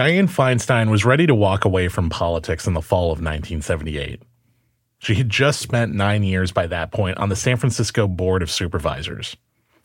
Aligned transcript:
Dianne 0.00 0.30
Feinstein 0.30 0.90
was 0.90 1.04
ready 1.04 1.26
to 1.26 1.34
walk 1.34 1.66
away 1.66 1.88
from 1.88 2.08
politics 2.08 2.66
in 2.66 2.72
the 2.72 2.80
fall 2.80 3.12
of 3.12 3.20
1978. 3.20 4.22
She 4.96 5.14
had 5.14 5.28
just 5.28 5.60
spent 5.60 5.94
nine 5.94 6.22
years 6.22 6.52
by 6.52 6.66
that 6.68 6.90
point 6.90 7.18
on 7.18 7.28
the 7.28 7.36
San 7.36 7.58
Francisco 7.58 8.08
Board 8.08 8.40
of 8.40 8.50
Supervisors, 8.50 9.36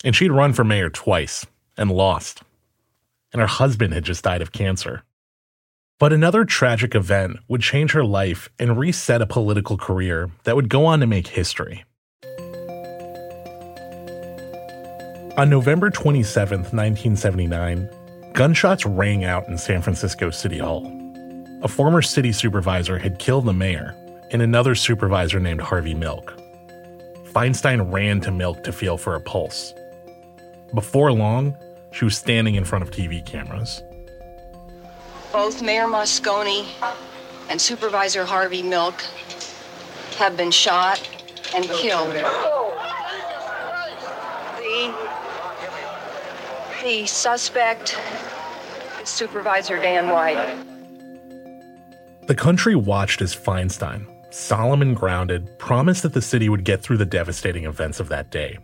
and 0.06 0.16
she'd 0.16 0.32
run 0.32 0.54
for 0.54 0.64
mayor 0.64 0.90
twice 0.90 1.46
and 1.76 1.92
lost. 1.92 2.44
And 3.34 3.42
her 3.42 3.48
husband 3.48 3.94
had 3.94 4.06
just 4.06 4.24
died 4.24 4.42
of 4.42 4.54
cancer. 4.54 5.04
But 6.00 6.14
another 6.14 6.46
tragic 6.46 6.96
event 6.96 7.40
would 7.50 7.60
change 7.60 7.92
her 7.92 8.06
life 8.06 8.48
and 8.58 8.80
reset 8.80 9.22
a 9.22 9.26
political 9.26 9.76
career 9.76 10.32
that 10.46 10.56
would 10.56 10.70
go 10.70 10.86
on 10.86 11.02
to 11.02 11.08
make 11.08 11.28
history. 11.28 11.84
On 15.38 15.50
November 15.50 15.90
27, 15.90 16.60
1979, 16.60 17.90
gunshots 18.36 18.86
rang 18.86 19.24
out 19.24 19.48
in 19.48 19.58
San 19.58 19.82
Francisco 19.82 20.30
City 20.30 20.58
Hall. 20.58 20.92
A 21.62 21.70
former 21.70 22.02
city 22.02 22.34
supervisor 22.34 23.00
had 23.00 23.18
killed 23.18 23.46
the 23.46 23.54
mayor 23.54 23.96
and 24.32 24.42
another 24.42 24.76
supervisor 24.76 25.40
named 25.40 25.62
Harvey 25.62 25.94
Milk. 25.94 26.38
Feinstein 27.32 27.92
ran 27.92 28.20
to 28.22 28.32
Milk 28.32 28.62
to 28.66 28.74
feel 28.74 28.98
for 28.98 29.16
a 29.16 29.22
pulse. 29.22 29.74
Before 30.74 31.14
long, 31.14 31.56
she 31.94 32.04
was 32.04 32.18
standing 32.18 32.56
in 32.56 32.66
front 32.66 32.84
of 32.84 32.92
TV 32.92 33.26
cameras. 33.26 33.82
Both 35.32 35.62
Mayor 35.62 35.86
Moscone 35.86 36.66
and 37.50 37.62
Supervisor 37.62 38.26
Harvey 38.26 38.62
Milk 38.62 39.02
have 40.18 40.36
been 40.36 40.52
shot 40.52 41.02
and 41.56 41.64
killed. 41.70 42.14
Oh. 42.18 42.74
The, 44.58 45.15
the 46.86 47.08
suspect 47.08 47.98
is 49.02 49.10
Supervisor 49.10 49.82
Dan 49.82 50.10
White. 50.10 50.56
The 52.28 52.36
country 52.36 52.76
watched 52.76 53.24
as 53.24 53.36
Feinstein, 53.36 54.06
solemn 54.32 54.84
and 54.84 54.96
grounded, 54.96 55.58
promised 55.58 56.04
that 56.04 56.14
the 56.14 56.22
city 56.22 56.48
would 56.48 56.64
get 56.64 56.84
through 56.84 56.98
the 56.98 57.06
devastating 57.06 57.66
events 57.66 58.00
of 58.00 58.10
that 58.10 58.30
day. 58.30 58.60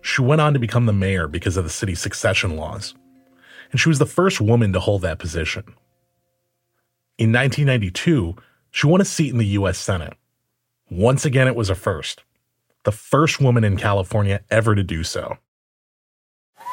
She 0.00 0.22
went 0.22 0.40
on 0.40 0.54
to 0.54 0.58
become 0.58 0.86
the 0.86 0.92
mayor 0.92 1.28
because 1.28 1.56
of 1.56 1.62
the 1.62 1.70
city's 1.70 2.00
succession 2.00 2.56
laws, 2.56 2.96
and 3.70 3.80
she 3.80 3.88
was 3.88 4.00
the 4.00 4.06
first 4.06 4.40
woman 4.40 4.72
to 4.72 4.80
hold 4.80 5.02
that 5.02 5.20
position. 5.20 5.62
In 7.16 7.30
1992, 7.30 8.34
she 8.72 8.88
won 8.88 9.00
a 9.00 9.04
seat 9.04 9.30
in 9.30 9.38
the 9.38 9.46
U.S. 9.60 9.78
Senate. 9.78 10.14
Once 10.90 11.24
again, 11.24 11.46
it 11.46 11.54
was 11.54 11.70
a 11.70 11.76
first. 11.76 12.24
The 12.82 12.90
first 12.90 13.40
woman 13.40 13.62
in 13.62 13.76
California 13.76 14.40
ever 14.50 14.74
to 14.74 14.82
do 14.82 15.04
so. 15.04 15.38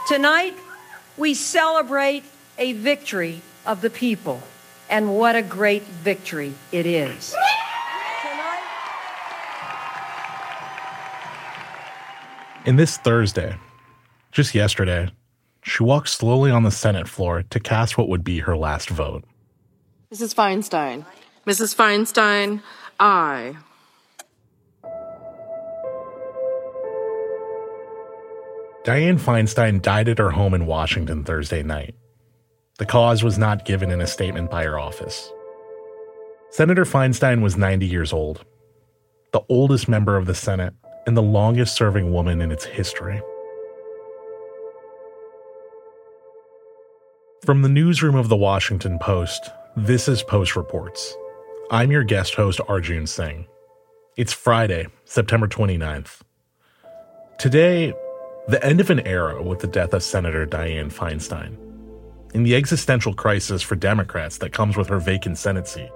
Tonight, 0.06 0.54
we 1.18 1.34
celebrate 1.34 2.24
a 2.58 2.74
victory 2.74 3.42
of 3.66 3.82
the 3.82 3.90
people, 3.90 4.42
and 4.90 5.16
what 5.16 5.36
a 5.36 5.42
great 5.42 5.84
victory 5.84 6.54
it 6.72 6.86
is. 6.86 7.36
And 12.66 12.80
this 12.80 12.98
Thursday, 12.98 13.58
just 14.32 14.56
yesterday, 14.56 15.10
she 15.64 15.84
walked 15.84 16.10
slowly 16.10 16.50
on 16.50 16.64
the 16.64 16.72
Senate 16.72 17.08
floor 17.10 17.44
to 17.50 17.60
cast 17.60 17.98
what 17.98 18.08
would 18.08 18.24
be 18.24 18.40
her 18.40 18.56
last 18.56 18.90
vote. 18.90 19.24
Mrs. 20.14 20.34
Feinstein. 20.34 21.06
Mrs. 21.46 21.76
Feinstein, 21.76 22.62
aye. 23.00 23.56
Dianne 28.86 29.20
Feinstein 29.20 29.82
died 29.82 30.10
at 30.10 30.18
her 30.18 30.32
home 30.32 30.54
in 30.54 30.66
Washington 30.66 31.24
Thursday 31.24 31.64
night. 31.64 31.96
The 32.80 32.86
cause 32.86 33.24
was 33.24 33.38
not 33.38 33.64
given 33.64 33.90
in 33.92 34.02
a 34.02 34.08
statement 34.08 34.52
by 34.52 34.66
her 34.66 34.78
office. 34.78 35.32
Senator 36.50 36.84
Feinstein 36.84 37.42
was 37.42 37.56
90 37.56 37.86
years 37.86 38.12
old, 38.12 38.44
the 39.32 39.40
oldest 39.48 39.88
member 39.88 40.18
of 40.18 40.26
the 40.26 40.36
Senate 40.36 40.74
and 41.08 41.16
the 41.16 41.22
longest 41.22 41.76
serving 41.76 42.12
woman 42.12 42.42
in 42.42 42.52
its 42.52 42.66
history. 42.66 43.22
From 47.46 47.62
the 47.62 47.70
newsroom 47.70 48.16
of 48.16 48.28
the 48.28 48.38
Washington 48.38 49.00
Post, 49.00 49.50
this 49.78 50.10
is 50.10 50.24
Post 50.24 50.58
Reports. 50.58 51.16
I'm 51.72 51.90
your 51.90 52.04
guest 52.04 52.36
host, 52.36 52.60
Arjun 52.68 53.08
Singh. 53.08 53.48
It's 54.18 54.34
Friday, 54.34 54.88
September 55.06 55.48
29th. 55.48 56.20
Today, 57.40 57.94
the 58.48 58.64
end 58.64 58.82
of 58.82 58.90
an 58.90 59.00
era 59.02 59.42
with 59.42 59.60
the 59.60 59.68
death 59.68 59.94
of 59.94 60.04
Senator 60.04 60.46
Dianne 60.46 60.92
Feinstein, 60.92 61.58
and 62.34 62.46
the 62.46 62.56
existential 62.56 63.14
crisis 63.14 63.62
for 63.62 63.76
Democrats 63.76 64.38
that 64.40 64.52
comes 64.52 64.76
with 64.76 64.88
her 64.90 65.00
vacant 65.00 65.38
Senate 65.38 65.68
seat. 65.68 65.92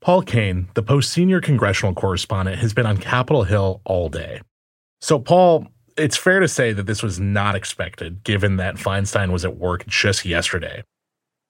Paul 0.00 0.22
Kane, 0.22 0.68
the 0.74 0.82
Post 0.82 1.12
senior 1.12 1.40
congressional 1.40 1.94
correspondent, 1.94 2.58
has 2.58 2.74
been 2.74 2.84
on 2.84 2.98
Capitol 2.98 3.44
Hill 3.44 3.80
all 3.84 4.10
day. 4.10 4.42
So, 5.00 5.18
Paul, 5.18 5.66
it's 5.96 6.16
fair 6.16 6.40
to 6.40 6.48
say 6.48 6.72
that 6.72 6.86
this 6.86 7.02
was 7.02 7.18
not 7.18 7.54
expected, 7.54 8.22
given 8.22 8.56
that 8.56 8.76
Feinstein 8.76 9.32
was 9.32 9.44
at 9.44 9.56
work 9.56 9.86
just 9.86 10.24
yesterday. 10.24 10.82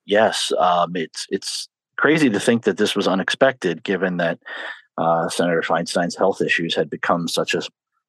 Yes, 0.06 0.53
um, 0.59 0.95
it's 0.95 1.27
it's 1.31 1.69
crazy 1.97 2.31
to 2.31 2.41
think 2.41 2.65
that 2.65 2.77
this 2.77 2.94
was 2.94 3.09
unexpected, 3.09 3.82
given 3.82 4.19
that 4.19 4.38
uh, 4.99 5.28
Senator 5.28 5.62
Feinstein's 5.62 6.16
health 6.16 6.41
issues 6.41 6.75
had 6.75 6.88
become 6.88 7.28
such 7.28 7.55
a, 7.55 7.62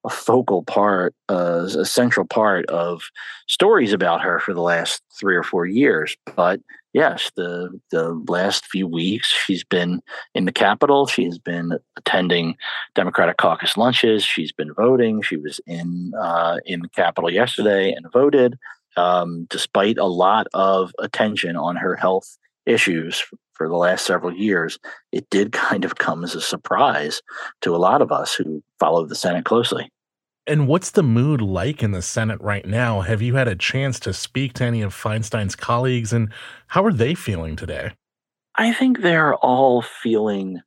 a 0.04 0.10
focal 0.10 0.64
part, 0.64 1.16
uh, 1.30 1.68
a 1.78 1.86
central 1.86 2.26
part 2.26 2.66
of 2.68 3.04
stories 3.48 3.94
about 3.94 4.22
her 4.22 4.40
for 4.40 4.54
the 4.54 4.62
last 4.62 5.02
three 5.20 5.36
or 5.36 5.44
four 5.44 5.66
years. 5.66 6.16
But 6.36 6.60
yes, 6.94 7.32
the 7.36 7.80
the 7.92 8.14
last 8.28 8.66
few 8.68 8.88
weeks 8.88 9.28
she's 9.28 9.64
been 9.64 10.02
in 10.36 10.46
the 10.46 10.52
Capitol. 10.52 11.08
She's 11.08 11.40
been 11.40 11.78
attending 11.98 12.56
Democratic 12.94 13.38
caucus 13.38 13.78
lunches. 13.78 14.24
She's 14.24 14.52
been 14.52 14.74
voting. 14.74 15.22
She 15.22 15.38
was 15.38 15.60
in 15.66 16.14
uh, 16.20 16.58
in 16.66 16.82
the 16.82 16.90
Capitol 16.90 17.32
yesterday 17.32 17.92
and 17.92 18.12
voted. 18.12 18.58
Um, 18.98 19.46
despite 19.50 19.98
a 19.98 20.06
lot 20.06 20.48
of 20.54 20.94
attention 21.00 21.58
on 21.58 21.76
her 21.76 21.98
health 21.98 22.38
issues 22.66 23.26
for 23.56 23.68
the 23.68 23.76
last 23.76 24.06
several 24.06 24.34
years, 24.34 24.78
it 25.12 25.30
did 25.30 25.52
kind 25.52 25.84
of 25.84 25.96
come 25.96 26.24
as 26.24 26.36
a 26.36 26.42
surprise 26.42 27.22
to 27.62 27.76
a 27.76 27.78
lot 27.78 28.02
of 28.02 28.12
us 28.12 28.36
who 28.36 28.62
follow 28.80 29.06
the 29.06 29.16
Senate 29.16 29.46
closely. 29.46 29.90
And 30.48 30.68
what's 30.68 30.92
the 30.92 31.04
mood 31.04 31.42
like 31.42 31.82
in 31.82 31.92
the 31.92 32.04
Senate 32.04 32.40
right 32.40 32.66
now? 32.66 33.02
Have 33.02 33.22
you 33.22 33.36
had 33.36 33.48
a 33.48 33.56
chance 33.56 34.00
to 34.02 34.14
speak 34.14 34.54
to 34.54 34.64
any 34.64 34.84
of 34.84 34.94
Feinstein's 34.94 35.56
colleagues, 35.56 36.14
and 36.14 36.32
how 36.68 36.86
are 36.86 36.94
they 36.94 37.16
feeling 37.16 37.56
today? 37.56 37.94
I 38.56 38.72
think 38.72 39.02
they're 39.02 39.36
all 39.36 39.82
feeling 39.82 40.62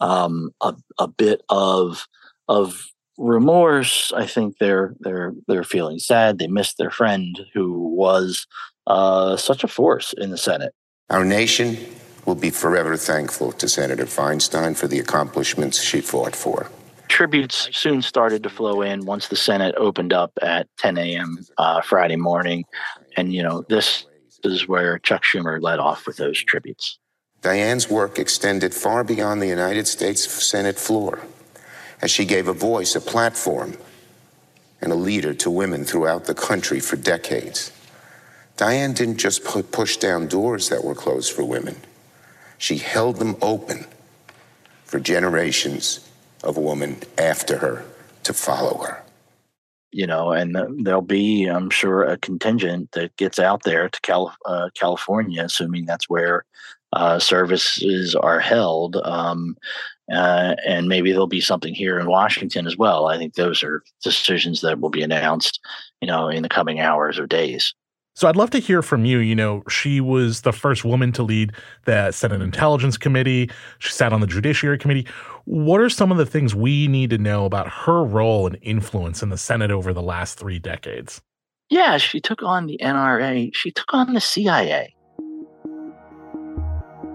um, 0.00 0.50
a, 0.62 0.74
a 0.98 1.08
bit 1.08 1.42
of 1.50 2.06
of 2.48 2.86
remorse. 3.18 4.12
I 4.16 4.26
think 4.26 4.56
they're 4.58 4.94
they're 5.00 5.34
they're 5.46 5.64
feeling 5.64 5.98
sad. 5.98 6.38
They 6.38 6.46
miss 6.46 6.74
their 6.74 6.90
friend 6.90 7.38
who 7.52 7.94
was 7.94 8.46
uh, 8.86 9.36
such 9.36 9.62
a 9.62 9.68
force 9.68 10.14
in 10.16 10.30
the 10.30 10.38
Senate. 10.38 10.72
Our 11.10 11.24
nation 11.24 11.76
will 12.28 12.34
be 12.34 12.50
forever 12.50 12.94
thankful 12.96 13.50
to 13.52 13.66
Senator 13.68 14.04
Feinstein 14.04 14.76
for 14.76 14.86
the 14.86 14.98
accomplishments 15.00 15.82
she 15.82 16.02
fought 16.02 16.36
for 16.36 16.70
tributes 17.08 17.68
soon 17.72 18.02
started 18.02 18.42
to 18.42 18.50
flow 18.50 18.82
in 18.82 19.04
once 19.04 19.28
the 19.28 19.34
Senate 19.34 19.74
opened 19.76 20.12
up 20.12 20.30
at 20.42 20.68
10 20.78 20.98
a.m. 20.98 21.38
Uh, 21.56 21.80
Friday 21.80 22.16
morning. 22.16 22.64
And, 23.16 23.32
you 23.32 23.42
know, 23.42 23.64
this 23.68 24.06
is 24.44 24.68
where 24.68 24.98
Chuck 24.98 25.24
Schumer 25.24 25.60
led 25.60 25.78
off 25.78 26.06
with 26.06 26.16
those 26.16 26.38
tributes. 26.38 26.98
Dianne's 27.40 27.90
work 27.90 28.18
extended 28.18 28.74
far 28.74 29.02
beyond 29.02 29.40
the 29.40 29.48
United 29.48 29.86
States 29.86 30.30
Senate 30.30 30.78
floor 30.78 31.20
as 32.00 32.10
she 32.10 32.24
gave 32.24 32.46
a 32.46 32.52
voice, 32.52 32.94
a 32.94 33.00
platform, 33.00 33.76
and 34.80 34.92
a 34.92 34.96
leader 34.96 35.34
to 35.34 35.50
women 35.50 35.84
throughout 35.84 36.26
the 36.26 36.34
country 36.34 36.78
for 36.78 36.96
decades. 36.96 37.72
Diane 38.56 38.92
didn't 38.92 39.18
just 39.18 39.44
push 39.44 39.96
down 39.96 40.28
doors 40.28 40.68
that 40.68 40.84
were 40.84 40.94
closed 40.94 41.32
for 41.32 41.44
women, 41.44 41.76
she 42.58 42.78
held 42.78 43.16
them 43.16 43.36
open 43.40 43.86
for 44.84 45.00
generations 45.00 46.08
of 46.42 46.56
women 46.56 46.96
after 47.16 47.58
her 47.58 47.84
to 48.24 48.32
follow 48.32 48.78
her. 48.84 49.02
You 49.90 50.06
know, 50.06 50.32
and 50.32 50.84
there'll 50.84 51.00
be, 51.00 51.46
I'm 51.46 51.70
sure, 51.70 52.04
a 52.04 52.18
contingent 52.18 52.92
that 52.92 53.16
gets 53.16 53.38
out 53.38 53.62
there 53.62 53.88
to 53.88 54.00
Cal- 54.02 54.36
uh, 54.44 54.68
California, 54.78 55.42
assuming 55.42 55.86
that's 55.86 56.10
where 56.10 56.44
uh, 56.92 57.18
services 57.18 58.14
are 58.14 58.40
held. 58.40 58.96
Um, 58.96 59.56
uh, 60.12 60.54
and 60.66 60.88
maybe 60.88 61.10
there'll 61.10 61.26
be 61.26 61.40
something 61.40 61.74
here 61.74 61.98
in 61.98 62.06
Washington 62.06 62.66
as 62.66 62.76
well. 62.76 63.06
I 63.06 63.18
think 63.18 63.34
those 63.34 63.62
are 63.62 63.82
decisions 64.02 64.62
that 64.62 64.80
will 64.80 64.88
be 64.90 65.02
announced, 65.02 65.60
you 66.00 66.08
know, 66.08 66.28
in 66.28 66.42
the 66.42 66.48
coming 66.48 66.80
hours 66.80 67.18
or 67.18 67.26
days. 67.26 67.74
So 68.18 68.26
I'd 68.26 68.34
love 68.34 68.50
to 68.50 68.58
hear 68.58 68.82
from 68.82 69.04
you. 69.04 69.18
You 69.18 69.36
know, 69.36 69.62
she 69.68 70.00
was 70.00 70.40
the 70.40 70.52
first 70.52 70.84
woman 70.84 71.12
to 71.12 71.22
lead 71.22 71.52
the 71.84 72.10
Senate 72.10 72.42
Intelligence 72.42 72.98
Committee. 72.98 73.48
She 73.78 73.92
sat 73.92 74.12
on 74.12 74.20
the 74.20 74.26
Judiciary 74.26 74.76
Committee. 74.76 75.06
What 75.44 75.80
are 75.80 75.88
some 75.88 76.10
of 76.10 76.18
the 76.18 76.26
things 76.26 76.52
we 76.52 76.88
need 76.88 77.10
to 77.10 77.18
know 77.18 77.44
about 77.44 77.68
her 77.68 78.02
role 78.02 78.48
and 78.48 78.58
influence 78.60 79.22
in 79.22 79.28
the 79.28 79.38
Senate 79.38 79.70
over 79.70 79.92
the 79.92 80.02
last 80.02 80.36
three 80.36 80.58
decades? 80.58 81.20
Yeah, 81.70 81.96
she 81.96 82.20
took 82.20 82.42
on 82.42 82.66
the 82.66 82.76
NRA. 82.82 83.54
She 83.54 83.70
took 83.70 83.94
on 83.94 84.12
the 84.12 84.20
CIA. 84.20 84.96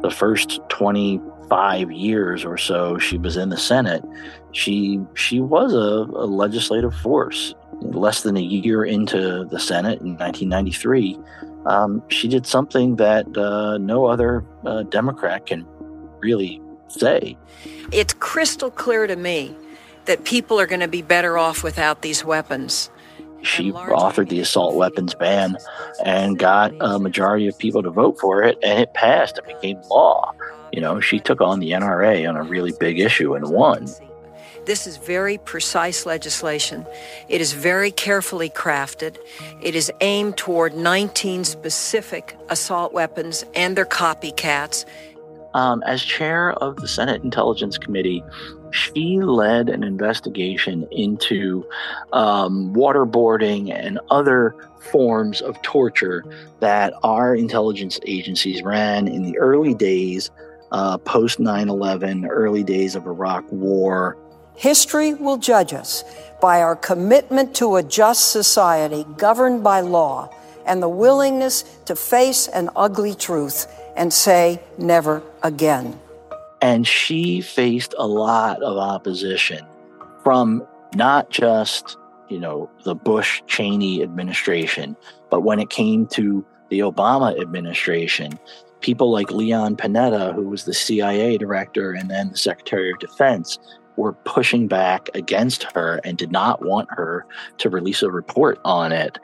The 0.03 0.09
first 0.09 0.61
25 0.69 1.91
years 1.91 2.45
or 2.45 2.55
so 2.57 2.97
she 2.97 3.17
was 3.17 3.35
in 3.35 3.50
the 3.50 3.57
Senate, 3.57 4.05
she 4.53 5.01
she 5.15 5.41
was 5.41 5.73
a, 5.73 6.09
a 6.17 6.27
legislative 6.27 6.95
force 6.95 7.53
less 7.91 8.24
than 8.24 8.38
a 8.38 8.41
year 8.41 8.83
into 8.83 9.45
the 9.45 9.59
Senate 9.59 10.01
in 10.01 10.18
1993, 10.18 11.19
um, 11.65 12.03
she 12.09 12.27
did 12.27 12.45
something 12.45 12.95
that 12.97 13.38
uh, 13.38 13.77
no 13.77 14.06
other 14.06 14.45
uh, 14.65 14.83
Democrat 14.83 15.45
can 15.45 15.65
really 16.19 16.62
say. 16.88 17.38
It's 17.91 18.13
crystal 18.13 18.71
clear 18.71 19.07
to 19.07 19.15
me 19.15 19.56
that 20.06 20.25
people 20.25 20.59
are 20.59 20.68
going 20.68 20.81
to 20.81 20.88
be 20.88 21.01
better 21.01 21.38
off 21.38 21.63
without 21.63 22.01
these 22.01 22.25
weapons. 22.25 22.89
She 23.41 23.71
authored 23.74 24.29
the 24.29 24.39
assault 24.39 24.75
weapons 24.75 25.13
ban 25.13 25.57
and 26.06 26.39
got 26.39 26.74
a 26.79 26.97
majority 26.97 27.47
of 27.47 27.57
people 27.57 27.83
to 27.83 27.89
vote 27.89 28.18
for 28.19 28.41
it, 28.41 28.57
and 28.63 28.79
it 28.79 28.94
passed 28.94 29.38
and 29.38 29.45
became 29.47 29.81
law. 29.89 30.33
You 30.71 30.79
know, 30.79 31.01
she 31.01 31.19
took 31.19 31.41
on 31.41 31.59
the 31.59 31.71
NRA 31.71 32.27
on 32.27 32.38
a 32.38 32.44
really 32.44 32.71
big 32.79 33.00
issue 33.00 33.36
and 33.36 33.50
won. 33.50 33.88
This 34.65 34.88
is 34.88 34.95
very 34.95 35.38
precise 35.38 36.06
legislation. 36.06 36.86
It 37.27 37.42
is 37.42 37.51
very 37.51 37.92
carefully 37.92 38.50
crafted. 38.50 39.18
It 39.62 39.75
is 39.75 39.92
aimed 40.00 40.38
toward 40.38 40.74
19 40.74 41.44
specific 41.44 42.38
assault 42.50 42.94
weapons 42.94 43.44
and 43.56 43.75
their 43.75 43.86
copycats. 43.86 44.86
Um, 45.54 45.83
as 45.86 46.01
chair 46.01 46.54
of 46.54 46.77
the 46.77 46.88
Senate 46.88 47.24
Intelligence 47.24 47.77
Committee, 47.77 48.24
she 48.71 49.19
led 49.19 49.69
an 49.69 49.83
investigation 49.83 50.88
into 50.92 51.68
um, 52.13 52.74
waterboarding 52.74 53.71
and 53.71 54.00
other 54.10 54.56
forms 54.80 55.42
of 55.42 55.62
torture 55.62 56.24
that 56.60 56.94
our 57.04 57.36
intelligence 57.36 58.00
agencies 58.07 58.63
ran 58.63 59.07
in 59.07 59.24
the 59.24 59.38
early 59.38 59.75
days, 59.75 60.31
uh, 60.71 60.98
post 61.00 61.39
9 61.39 61.69
11, 61.69 62.25
early 62.25 62.63
days 62.63 62.95
of 62.95 63.06
Iraq 63.06 63.45
War, 63.51 64.18
History 64.55 65.13
will 65.13 65.38
judge 65.38 65.73
us 65.73 66.03
by 66.41 66.61
our 66.61 66.75
commitment 66.75 67.55
to 67.55 67.75
a 67.77 67.83
just 67.83 68.31
society 68.31 69.05
governed 69.17 69.63
by 69.63 69.81
law 69.81 70.29
and 70.65 70.81
the 70.81 70.89
willingness 70.89 71.63
to 71.85 71.95
face 71.95 72.47
an 72.47 72.69
ugly 72.75 73.15
truth 73.15 73.67
and 73.95 74.11
say 74.11 74.61
never 74.77 75.21
again. 75.41 76.00
And 76.61 76.88
she 76.88 77.41
faced 77.41 77.94
a 77.97 78.07
lot 78.07 78.61
of 78.61 78.77
opposition 78.77 79.65
from 80.23 80.65
not 80.95 81.29
just, 81.29 81.97
you 82.29 82.39
know, 82.39 82.69
the 82.85 82.95
Bush 82.95 83.41
Cheney 83.47 84.01
administration, 84.01 84.95
but 85.29 85.41
when 85.41 85.59
it 85.59 85.69
came 85.69 86.07
to 86.07 86.45
the 86.69 86.79
Obama 86.79 87.39
administration, 87.39 88.39
people 88.79 89.11
like 89.11 89.31
Leon 89.31 89.75
Panetta, 89.75 90.33
who 90.33 90.47
was 90.47 90.63
the 90.65 90.73
CIA 90.73 91.38
director 91.38 91.91
and 91.91 92.09
then 92.09 92.29
the 92.29 92.38
Secretary 92.38 92.91
of 92.91 93.00
Defense, 93.00 93.59
were 93.95 94.13
pushing 94.13 94.68
back 94.68 95.10
against 95.13 95.63
her 95.75 96.00
and 96.04 96.18
did 96.18 96.31
not 96.31 96.63
want 96.63 96.90
her 96.92 97.25
to 97.60 97.69
release 97.69 98.01
a 98.01 98.12
report 98.12 98.60
on 98.66 98.92
it. 98.92 99.19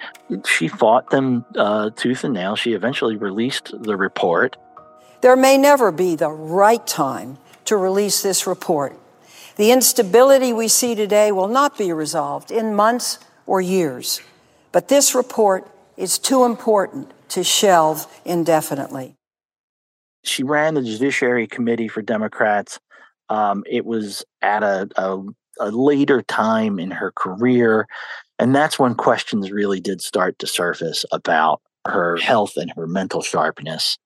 She 0.46 0.68
fought 0.68 1.10
them 1.10 1.46
uh, 1.56 1.90
tooth 1.96 2.24
and 2.24 2.34
nail. 2.34 2.56
She 2.56 2.74
eventually 2.74 3.16
released 3.16 3.72
the 3.82 3.98
report. 3.98 4.58
There 5.22 5.36
may 5.36 5.58
never 5.58 5.92
be 5.92 6.16
the 6.16 6.30
right 6.30 6.86
time 6.86 7.38
to 7.66 7.76
release 7.76 8.22
this 8.22 8.48
report. 8.48 8.98
The 9.58 9.72
instability 9.72 10.54
we 10.54 10.68
see 10.68 10.96
today 10.96 11.32
will 11.32 11.50
not 11.50 11.78
be 11.78 11.92
resolved 11.92 12.52
in 12.52 12.76
months 12.76 13.20
or 13.46 13.60
years. 13.60 14.22
But 14.72 14.88
this 14.88 15.14
report 15.14 15.68
is 15.98 16.18
too 16.18 16.46
important 16.46 17.12
to 17.30 17.44
shelve 17.44 18.08
indefinitely. 18.24 19.16
She 20.24 20.44
ran 20.44 20.76
the 20.76 20.82
Judiciary 20.82 21.48
Committee 21.48 21.88
for 21.88 22.02
Democrats 22.02 22.80
um, 23.30 23.64
it 23.66 23.86
was 23.86 24.24
at 24.42 24.64
a, 24.64 24.90
a, 24.98 25.20
a 25.60 25.72
later 25.72 26.22
time 26.24 26.80
in 26.80 26.92
her 26.92 27.12
career. 27.12 27.88
And 28.38 28.56
that's 28.56 28.80
when 28.80 28.96
questions 28.96 29.52
really 29.52 29.80
did 29.80 30.02
start 30.02 30.40
to 30.40 30.48
surface 30.48 31.06
about 31.12 31.62
her 31.86 32.18
health 32.18 32.58
and 32.58 32.72
her 32.76 32.88
mental 32.88 33.22
sharpness. 33.22 33.98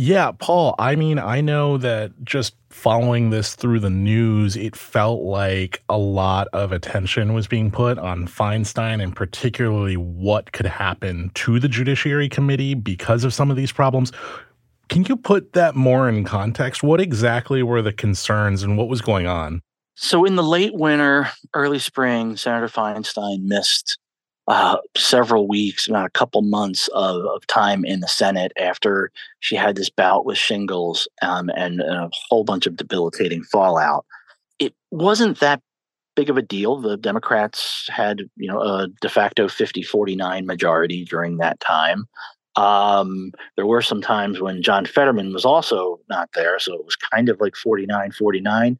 Yeah, 0.00 0.30
Paul, 0.30 0.76
I 0.78 0.94
mean, 0.94 1.18
I 1.18 1.40
know 1.40 1.76
that 1.78 2.12
just 2.22 2.54
following 2.70 3.30
this 3.30 3.56
through 3.56 3.80
the 3.80 3.90
news, 3.90 4.54
it 4.56 4.76
felt 4.76 5.22
like 5.22 5.82
a 5.88 5.98
lot 5.98 6.46
of 6.52 6.70
attention 6.70 7.34
was 7.34 7.48
being 7.48 7.72
put 7.72 7.98
on 7.98 8.28
Feinstein 8.28 9.02
and 9.02 9.16
particularly 9.16 9.96
what 9.96 10.52
could 10.52 10.66
happen 10.66 11.32
to 11.34 11.58
the 11.58 11.66
Judiciary 11.66 12.28
Committee 12.28 12.74
because 12.74 13.24
of 13.24 13.34
some 13.34 13.50
of 13.50 13.56
these 13.56 13.72
problems. 13.72 14.12
Can 14.88 15.04
you 15.04 15.16
put 15.16 15.52
that 15.52 15.74
more 15.74 16.08
in 16.08 16.24
context? 16.24 16.82
What 16.82 17.00
exactly 17.00 17.62
were 17.62 17.82
the 17.82 17.92
concerns 17.92 18.62
and 18.62 18.78
what 18.78 18.88
was 18.88 19.00
going 19.00 19.26
on? 19.26 19.62
So, 19.94 20.24
in 20.24 20.36
the 20.36 20.44
late 20.44 20.74
winter, 20.74 21.28
early 21.54 21.80
spring, 21.80 22.36
Senator 22.36 22.68
Feinstein 22.68 23.42
missed 23.42 23.98
uh, 24.48 24.78
several 24.96 25.46
weeks, 25.46 25.88
not 25.88 26.06
a 26.06 26.10
couple 26.10 26.40
months 26.40 26.88
of, 26.94 27.22
of 27.26 27.46
time 27.48 27.84
in 27.84 28.00
the 28.00 28.08
Senate 28.08 28.52
after 28.58 29.10
she 29.40 29.56
had 29.56 29.76
this 29.76 29.90
bout 29.90 30.24
with 30.24 30.38
shingles 30.38 31.06
um, 31.20 31.50
and, 31.50 31.80
and 31.80 31.96
a 31.96 32.10
whole 32.30 32.44
bunch 32.44 32.66
of 32.66 32.76
debilitating 32.76 33.42
fallout. 33.42 34.06
It 34.58 34.74
wasn't 34.90 35.40
that 35.40 35.60
big 36.16 36.30
of 36.30 36.38
a 36.38 36.42
deal. 36.42 36.80
The 36.80 36.96
Democrats 36.96 37.86
had, 37.90 38.22
you 38.36 38.48
know, 38.48 38.60
a 38.60 38.88
de 39.02 39.08
facto 39.08 39.48
50 39.48 39.82
49 39.82 40.46
majority 40.46 41.04
during 41.04 41.36
that 41.36 41.60
time. 41.60 42.06
Um, 42.58 43.30
there 43.54 43.66
were 43.66 43.82
some 43.82 44.02
times 44.02 44.40
when 44.40 44.62
John 44.62 44.84
Fetterman 44.84 45.32
was 45.32 45.44
also 45.44 46.00
not 46.10 46.28
there, 46.34 46.58
so 46.58 46.74
it 46.74 46.84
was 46.84 46.96
kind 46.96 47.28
of 47.28 47.40
like 47.40 47.54
49 47.54 48.10
49. 48.10 48.76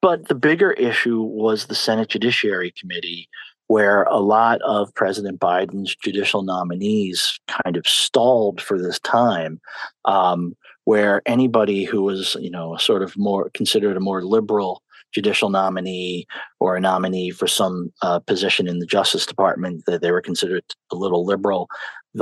But 0.00 0.28
the 0.28 0.34
bigger 0.34 0.72
issue 0.72 1.20
was 1.20 1.66
the 1.66 1.74
Senate 1.74 2.08
Judiciary 2.08 2.72
Committee, 2.80 3.28
where 3.66 4.04
a 4.04 4.18
lot 4.18 4.62
of 4.62 4.94
President 4.94 5.38
Biden's 5.38 5.94
judicial 5.94 6.42
nominees 6.42 7.38
kind 7.46 7.76
of 7.76 7.86
stalled 7.86 8.62
for 8.62 8.80
this 8.80 8.98
time, 9.00 9.60
um, 10.06 10.56
where 10.84 11.20
anybody 11.26 11.84
who 11.84 12.02
was, 12.02 12.34
you 12.40 12.50
know, 12.50 12.76
sort 12.78 13.02
of 13.02 13.14
more 13.18 13.50
considered 13.50 13.96
a 13.96 14.00
more 14.00 14.24
liberal 14.24 14.82
judicial 15.12 15.50
nominee 15.50 16.26
or 16.58 16.76
a 16.76 16.80
nominee 16.80 17.30
for 17.30 17.46
some 17.46 17.92
uh, 18.00 18.18
position 18.20 18.66
in 18.66 18.78
the 18.78 18.86
Justice 18.86 19.26
Department 19.26 19.84
that 19.86 20.00
they 20.00 20.10
were 20.10 20.22
considered 20.22 20.64
a 20.90 20.96
little 20.96 21.26
liberal, 21.26 21.68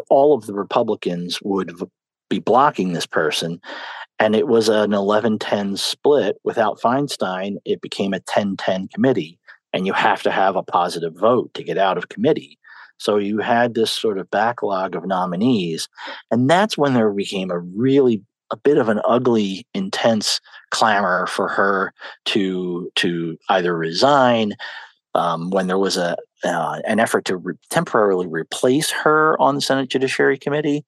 all 0.09 0.35
of 0.35 0.47
the 0.47 0.54
Republicans 0.54 1.40
would 1.42 1.73
be 2.28 2.38
blocking 2.38 2.92
this 2.92 3.06
person. 3.06 3.61
And 4.18 4.37
it 4.37 4.47
was 4.47 4.68
an 4.68 4.92
11 4.92 5.38
10 5.38 5.76
split. 5.76 6.37
Without 6.44 6.80
Feinstein, 6.80 7.56
it 7.64 7.80
became 7.80 8.12
a 8.12 8.20
10 8.20 8.56
10 8.56 8.88
committee. 8.88 9.38
And 9.73 9.87
you 9.87 9.92
have 9.92 10.23
to 10.23 10.30
have 10.30 10.56
a 10.56 10.62
positive 10.62 11.14
vote 11.14 11.52
to 11.54 11.62
get 11.62 11.78
out 11.78 11.97
of 11.97 12.09
committee. 12.09 12.59
So 12.99 13.16
you 13.16 13.38
had 13.38 13.75
this 13.75 13.90
sort 13.90 14.18
of 14.18 14.30
backlog 14.30 14.94
of 14.94 15.06
nominees. 15.06 15.88
And 16.30 16.50
that's 16.50 16.76
when 16.76 16.94
there 16.94 17.11
became 17.11 17.50
a 17.50 17.59
really 17.59 18.23
a 18.50 18.56
bit 18.56 18.78
of 18.78 18.88
an 18.88 19.00
ugly, 19.04 19.66
intense 19.75 20.40
clamor 20.70 21.26
for 21.26 21.49
her 21.49 21.92
to 22.26 22.90
to 22.97 23.38
either 23.49 23.76
resign 23.76 24.54
um, 25.14 25.50
when 25.50 25.66
there 25.66 25.78
was 25.78 25.97
a 25.97 26.16
uh, 26.44 26.80
an 26.87 27.00
effort 27.00 27.25
to 27.26 27.37
re- 27.37 27.54
temporarily 27.70 28.26
replace 28.26 28.90
her 28.90 29.40
on 29.40 29.54
the 29.54 29.61
Senate 29.61 29.90
Judiciary 29.90 30.38
Committee 30.38 30.85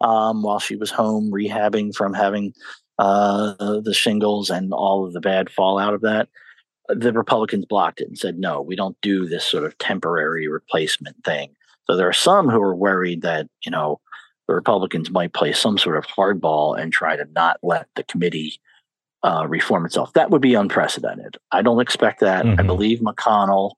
um, 0.00 0.42
while 0.42 0.58
she 0.58 0.76
was 0.76 0.90
home 0.90 1.30
rehabbing 1.30 1.94
from 1.94 2.14
having 2.14 2.52
uh, 2.98 3.80
the 3.80 3.94
shingles 3.94 4.50
and 4.50 4.72
all 4.72 5.04
of 5.04 5.12
the 5.12 5.20
bad 5.20 5.50
fallout 5.50 5.94
of 5.94 6.00
that. 6.02 6.28
The 6.88 7.12
Republicans 7.12 7.64
blocked 7.64 8.00
it 8.00 8.08
and 8.08 8.18
said, 8.18 8.38
no, 8.38 8.60
we 8.60 8.76
don't 8.76 9.00
do 9.00 9.26
this 9.26 9.44
sort 9.44 9.64
of 9.64 9.76
temporary 9.78 10.48
replacement 10.48 11.22
thing. 11.24 11.56
So 11.86 11.96
there 11.96 12.08
are 12.08 12.12
some 12.12 12.48
who 12.48 12.60
are 12.60 12.74
worried 12.76 13.22
that, 13.22 13.48
you 13.64 13.70
know, 13.70 14.00
the 14.46 14.54
Republicans 14.54 15.10
might 15.10 15.32
play 15.32 15.52
some 15.52 15.78
sort 15.78 15.96
of 15.96 16.06
hardball 16.06 16.78
and 16.78 16.92
try 16.92 17.16
to 17.16 17.26
not 17.34 17.56
let 17.62 17.88
the 17.96 18.04
committee 18.04 18.60
uh, 19.22 19.46
reform 19.48 19.86
itself. 19.86 20.12
That 20.12 20.30
would 20.30 20.42
be 20.42 20.54
unprecedented. 20.54 21.38
I 21.50 21.62
don't 21.62 21.80
expect 21.80 22.20
that. 22.20 22.44
Mm-hmm. 22.44 22.60
I 22.60 22.62
believe 22.62 23.00
McConnell. 23.00 23.72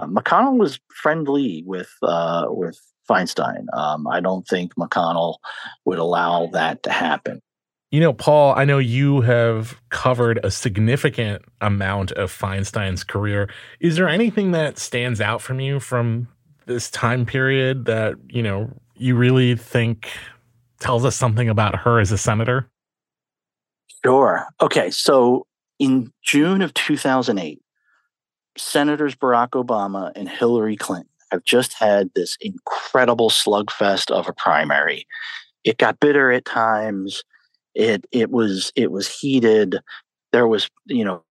Uh, 0.00 0.06
McConnell 0.06 0.58
was 0.58 0.80
friendly 0.88 1.62
with 1.66 1.90
uh, 2.02 2.46
with 2.48 2.78
Feinstein. 3.08 3.64
Um, 3.72 4.06
I 4.06 4.20
don't 4.20 4.46
think 4.46 4.74
McConnell 4.76 5.36
would 5.84 5.98
allow 5.98 6.46
that 6.52 6.82
to 6.84 6.90
happen. 6.90 7.42
You 7.90 7.98
know, 7.98 8.12
Paul, 8.12 8.54
I 8.54 8.64
know 8.64 8.78
you 8.78 9.20
have 9.22 9.76
covered 9.88 10.38
a 10.44 10.50
significant 10.50 11.42
amount 11.60 12.12
of 12.12 12.30
Feinstein's 12.30 13.02
career. 13.02 13.50
Is 13.80 13.96
there 13.96 14.08
anything 14.08 14.52
that 14.52 14.78
stands 14.78 15.20
out 15.20 15.42
from 15.42 15.58
you 15.58 15.80
from 15.80 16.28
this 16.66 16.88
time 16.88 17.26
period 17.26 17.86
that, 17.86 18.14
you 18.28 18.44
know, 18.44 18.70
you 18.94 19.16
really 19.16 19.56
think 19.56 20.08
tells 20.78 21.04
us 21.04 21.16
something 21.16 21.48
about 21.48 21.74
her 21.74 21.98
as 21.98 22.12
a 22.12 22.18
senator? 22.18 22.70
Sure. 24.04 24.46
Okay. 24.60 24.90
So 24.92 25.48
in 25.80 26.12
June 26.22 26.62
of 26.62 26.72
2008, 26.74 27.60
Senators 28.56 29.14
Barack 29.14 29.50
Obama 29.50 30.12
and 30.14 30.28
Hillary 30.28 30.76
Clinton 30.76 31.08
have 31.30 31.44
just 31.44 31.74
had 31.74 32.10
this 32.14 32.36
incredible 32.40 33.30
slugfest 33.30 34.10
of 34.10 34.28
a 34.28 34.32
primary. 34.32 35.06
It 35.64 35.78
got 35.78 36.00
bitter 36.00 36.32
at 36.32 36.44
times. 36.44 37.22
It 37.74 38.04
it 38.12 38.30
was 38.30 38.72
it 38.74 38.90
was 38.90 39.08
heated. 39.08 39.78
There 40.32 40.48
was 40.48 40.68
you 40.86 41.04
know 41.04 41.22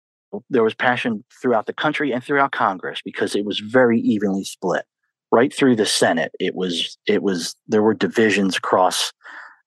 there 0.49 0.63
was 0.63 0.75
passion 0.75 1.23
throughout 1.41 1.65
the 1.65 1.73
country 1.73 2.11
and 2.11 2.23
throughout 2.23 2.51
Congress 2.51 3.01
because 3.03 3.35
it 3.35 3.45
was 3.45 3.59
very 3.59 3.99
evenly 3.99 4.43
split. 4.43 4.85
Right 5.31 5.53
through 5.53 5.75
the 5.75 5.85
Senate, 5.85 6.31
it 6.39 6.55
was 6.55 6.97
it 7.05 7.21
was 7.21 7.55
there 7.67 7.83
were 7.83 7.93
divisions 7.93 8.57
across 8.57 9.13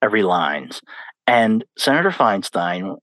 every 0.02 0.23
lines. 0.23 0.80
And 1.26 1.64
Senator 1.78 2.11
Feinstein 2.11 2.97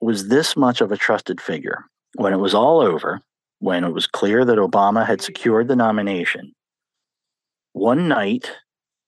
was 0.00 0.28
this 0.28 0.56
much 0.56 0.80
of 0.80 0.92
a 0.92 0.96
trusted 0.96 1.40
figure. 1.40 1.84
When 2.14 2.32
it 2.32 2.38
was 2.38 2.54
all 2.54 2.80
over, 2.80 3.20
when 3.58 3.84
it 3.84 3.92
was 3.92 4.06
clear 4.06 4.44
that 4.44 4.58
Obama 4.58 5.06
had 5.06 5.20
secured 5.20 5.68
the 5.68 5.76
nomination, 5.76 6.52
one 7.72 8.08
night, 8.08 8.50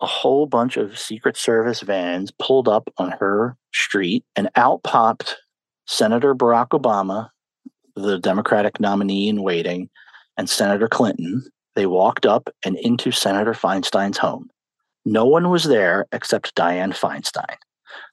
a 0.01 0.07
whole 0.07 0.47
bunch 0.47 0.77
of 0.77 0.99
Secret 0.99 1.37
Service 1.37 1.81
vans 1.81 2.31
pulled 2.39 2.69
up 2.69 2.93
on 2.99 3.13
her 3.13 3.57
street, 3.73 4.25
and 4.37 4.51
out 4.57 4.83
popped 4.83 5.37
Senator 5.87 6.35
Barack 6.35 6.69
Obama, 6.69 7.31
the 7.97 8.19
Democratic 8.19 8.79
nominee 8.79 9.29
in 9.29 9.43
waiting, 9.43 9.89
and 10.37 10.51
Senator 10.51 10.87
Clinton. 10.87 11.43
They 11.75 11.87
walked 11.87 12.27
up 12.27 12.51
and 12.65 12.77
into 12.77 13.11
Senator 13.11 13.55
Feinstein's 13.55 14.19
home. 14.19 14.51
No 15.05 15.25
one 15.25 15.49
was 15.49 15.65
there 15.65 16.07
except 16.13 16.55
Dianne 16.55 16.93
Feinstein. 16.93 17.57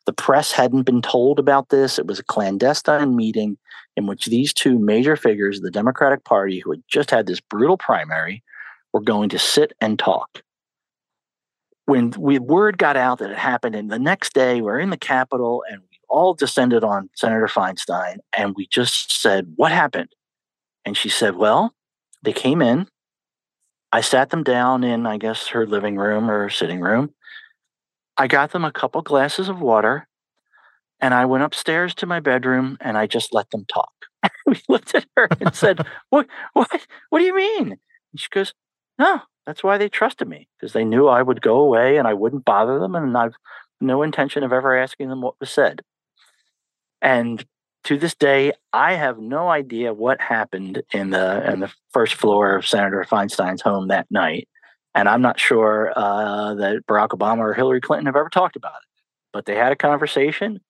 The 0.06 0.14
press 0.14 0.52
hadn't 0.52 0.84
been 0.84 1.02
told 1.02 1.38
about 1.38 1.70
this. 1.70 2.00
It 2.00 2.08
was 2.08 2.20
a 2.20 2.24
clandestine 2.24 3.16
meeting 3.16 3.58
in 3.96 4.08
which 4.08 4.26
these 4.26 4.54
two 4.54 4.78
major 4.78 5.16
figures 5.16 5.58
of 5.58 5.64
the 5.64 5.72
Democratic 5.72 6.24
Party, 6.24 6.60
who 6.60 6.72
had 6.72 6.84
just 6.88 7.12
had 7.12 7.28
this 7.28 7.40
brutal 7.40 7.78
primary, 7.78 8.44
were 8.94 9.02
going 9.02 9.30
to 9.30 9.40
sit 9.40 9.74
and 9.82 9.98
talk. 9.98 10.42
When 11.86 12.12
we, 12.18 12.40
word 12.40 12.78
got 12.78 12.98
out 12.98 13.20
that 13.20 13.32
it 13.32 13.38
happened, 13.38 13.76
and 13.76 13.92
the 13.92 14.00
next 14.00 14.34
day 14.34 14.62
we're 14.62 14.80
in 14.80 14.90
the 14.90 14.98
Capitol 14.98 15.64
and 15.70 15.82
we 15.82 16.00
all 16.10 16.34
descended 16.34 16.84
on 16.84 17.10
Senator 17.16 17.48
Feinstein 17.48 18.18
and 18.36 18.56
we 18.56 18.68
just 18.68 19.22
said, 19.22 19.54
What 19.56 19.72
happened? 19.72 20.10
And 20.84 20.98
she 20.98 21.10
said, 21.10 21.36
Well, 21.36 21.74
they 22.24 22.34
came 22.34 22.62
in. 22.62 22.88
I 23.92 24.02
sat 24.02 24.30
them 24.30 24.44
down 24.44 24.84
in, 24.84 25.06
I 25.06 25.18
guess, 25.18 25.48
her 25.48 25.66
living 25.66 25.96
room 25.96 26.30
or 26.30 26.50
sitting 26.50 26.82
room. 26.82 27.14
I 28.18 28.28
got 28.28 28.52
them 28.52 28.66
a 28.66 28.72
couple 28.72 29.02
glasses 29.02 29.48
of 29.48 29.62
water 29.62 30.08
and 31.00 31.14
I 31.14 31.26
went 31.26 31.44
upstairs 31.44 31.94
to 31.96 32.06
my 32.06 32.20
bedroom 32.20 32.78
and 32.82 32.98
I 32.98 33.08
just 33.08 33.34
let 33.34 33.50
them 33.52 33.66
talk. 33.68 33.92
we 34.46 34.62
looked 34.70 34.96
at 34.96 35.06
her 35.16 35.28
and 35.40 35.56
said, 35.56 35.86
"What? 36.10 36.28
What? 36.54 36.88
What 37.10 37.20
do 37.20 37.26
you 37.26 37.36
mean?" 37.36 37.72
And 37.72 38.20
she 38.20 38.28
goes, 38.32 38.54
"No, 38.98 39.22
that's 39.46 39.64
why 39.64 39.78
they 39.78 39.90
trusted 39.90 40.28
me 40.28 40.48
because 40.60 40.74
they 40.74 40.86
knew 40.86 41.08
I 41.08 41.22
would 41.22 41.42
go 41.42 41.60
away 41.60 41.98
and 41.98 42.08
I 42.08 42.14
wouldn't 42.14 42.46
bother 42.46 42.80
them, 42.80 42.96
and 42.96 43.18
I've 43.18 43.36
no 43.82 44.04
intention 44.04 44.44
of 44.44 44.54
ever 44.54 44.76
asking 44.78 45.10
them 45.10 45.22
what 45.22 45.40
was 45.40 45.52
said." 45.52 45.82
And 47.02 47.46
to 47.86 47.98
this 47.98 48.16
day, 48.16 48.52
I 48.74 48.94
have 48.94 49.20
no 49.20 49.48
idea 49.50 49.94
what 49.94 50.20
happened 50.20 50.82
in 50.92 51.12
the 51.12 51.52
in 51.52 51.60
the 51.60 51.72
first 51.92 52.16
floor 52.16 52.56
of 52.56 52.68
Senator 52.68 53.04
Feinstein's 53.04 53.62
home 53.62 53.90
that 53.90 54.10
night, 54.10 54.48
and 54.96 55.08
I'm 55.08 55.22
not 55.22 55.40
sure 55.40 55.94
uh, 55.96 56.56
that 56.56 56.88
Barack 56.88 57.10
Obama 57.10 57.40
or 57.40 57.54
Hillary 57.54 57.82
Clinton 57.82 58.08
have 58.08 58.16
ever 58.16 58.30
talked 58.30 58.56
about 58.56 58.74
it. 58.74 58.88
But 59.34 59.46
they 59.46 59.56
had 59.56 59.72
a 59.72 59.76
conversation. 59.76 60.62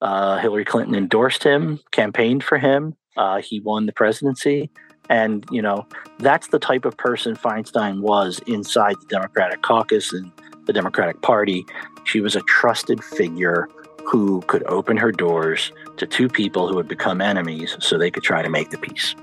Uh, 0.00 0.38
Hillary 0.38 0.64
Clinton 0.64 0.94
endorsed 0.94 1.44
him, 1.44 1.80
campaigned 1.90 2.42
for 2.42 2.58
him. 2.58 2.96
Uh, 3.16 3.40
he 3.40 3.60
won 3.60 3.86
the 3.86 3.92
presidency. 3.92 4.70
And, 5.08 5.44
you 5.50 5.60
know, 5.60 5.86
that's 6.18 6.48
the 6.48 6.58
type 6.58 6.84
of 6.84 6.96
person 6.96 7.34
Feinstein 7.34 8.00
was 8.00 8.40
inside 8.46 8.94
the 9.00 9.06
Democratic 9.06 9.62
caucus 9.62 10.12
and 10.12 10.30
the 10.66 10.72
Democratic 10.72 11.20
Party. 11.20 11.64
She 12.04 12.20
was 12.20 12.36
a 12.36 12.40
trusted 12.42 13.02
figure 13.02 13.68
who 14.04 14.40
could 14.42 14.62
open 14.64 14.96
her 14.96 15.12
doors 15.12 15.72
to 15.96 16.06
two 16.06 16.28
people 16.28 16.68
who 16.68 16.76
had 16.76 16.88
become 16.88 17.20
enemies 17.20 17.76
so 17.80 17.98
they 17.98 18.10
could 18.10 18.22
try 18.22 18.40
to 18.40 18.48
make 18.48 18.70
the 18.70 18.78
peace. 18.78 19.14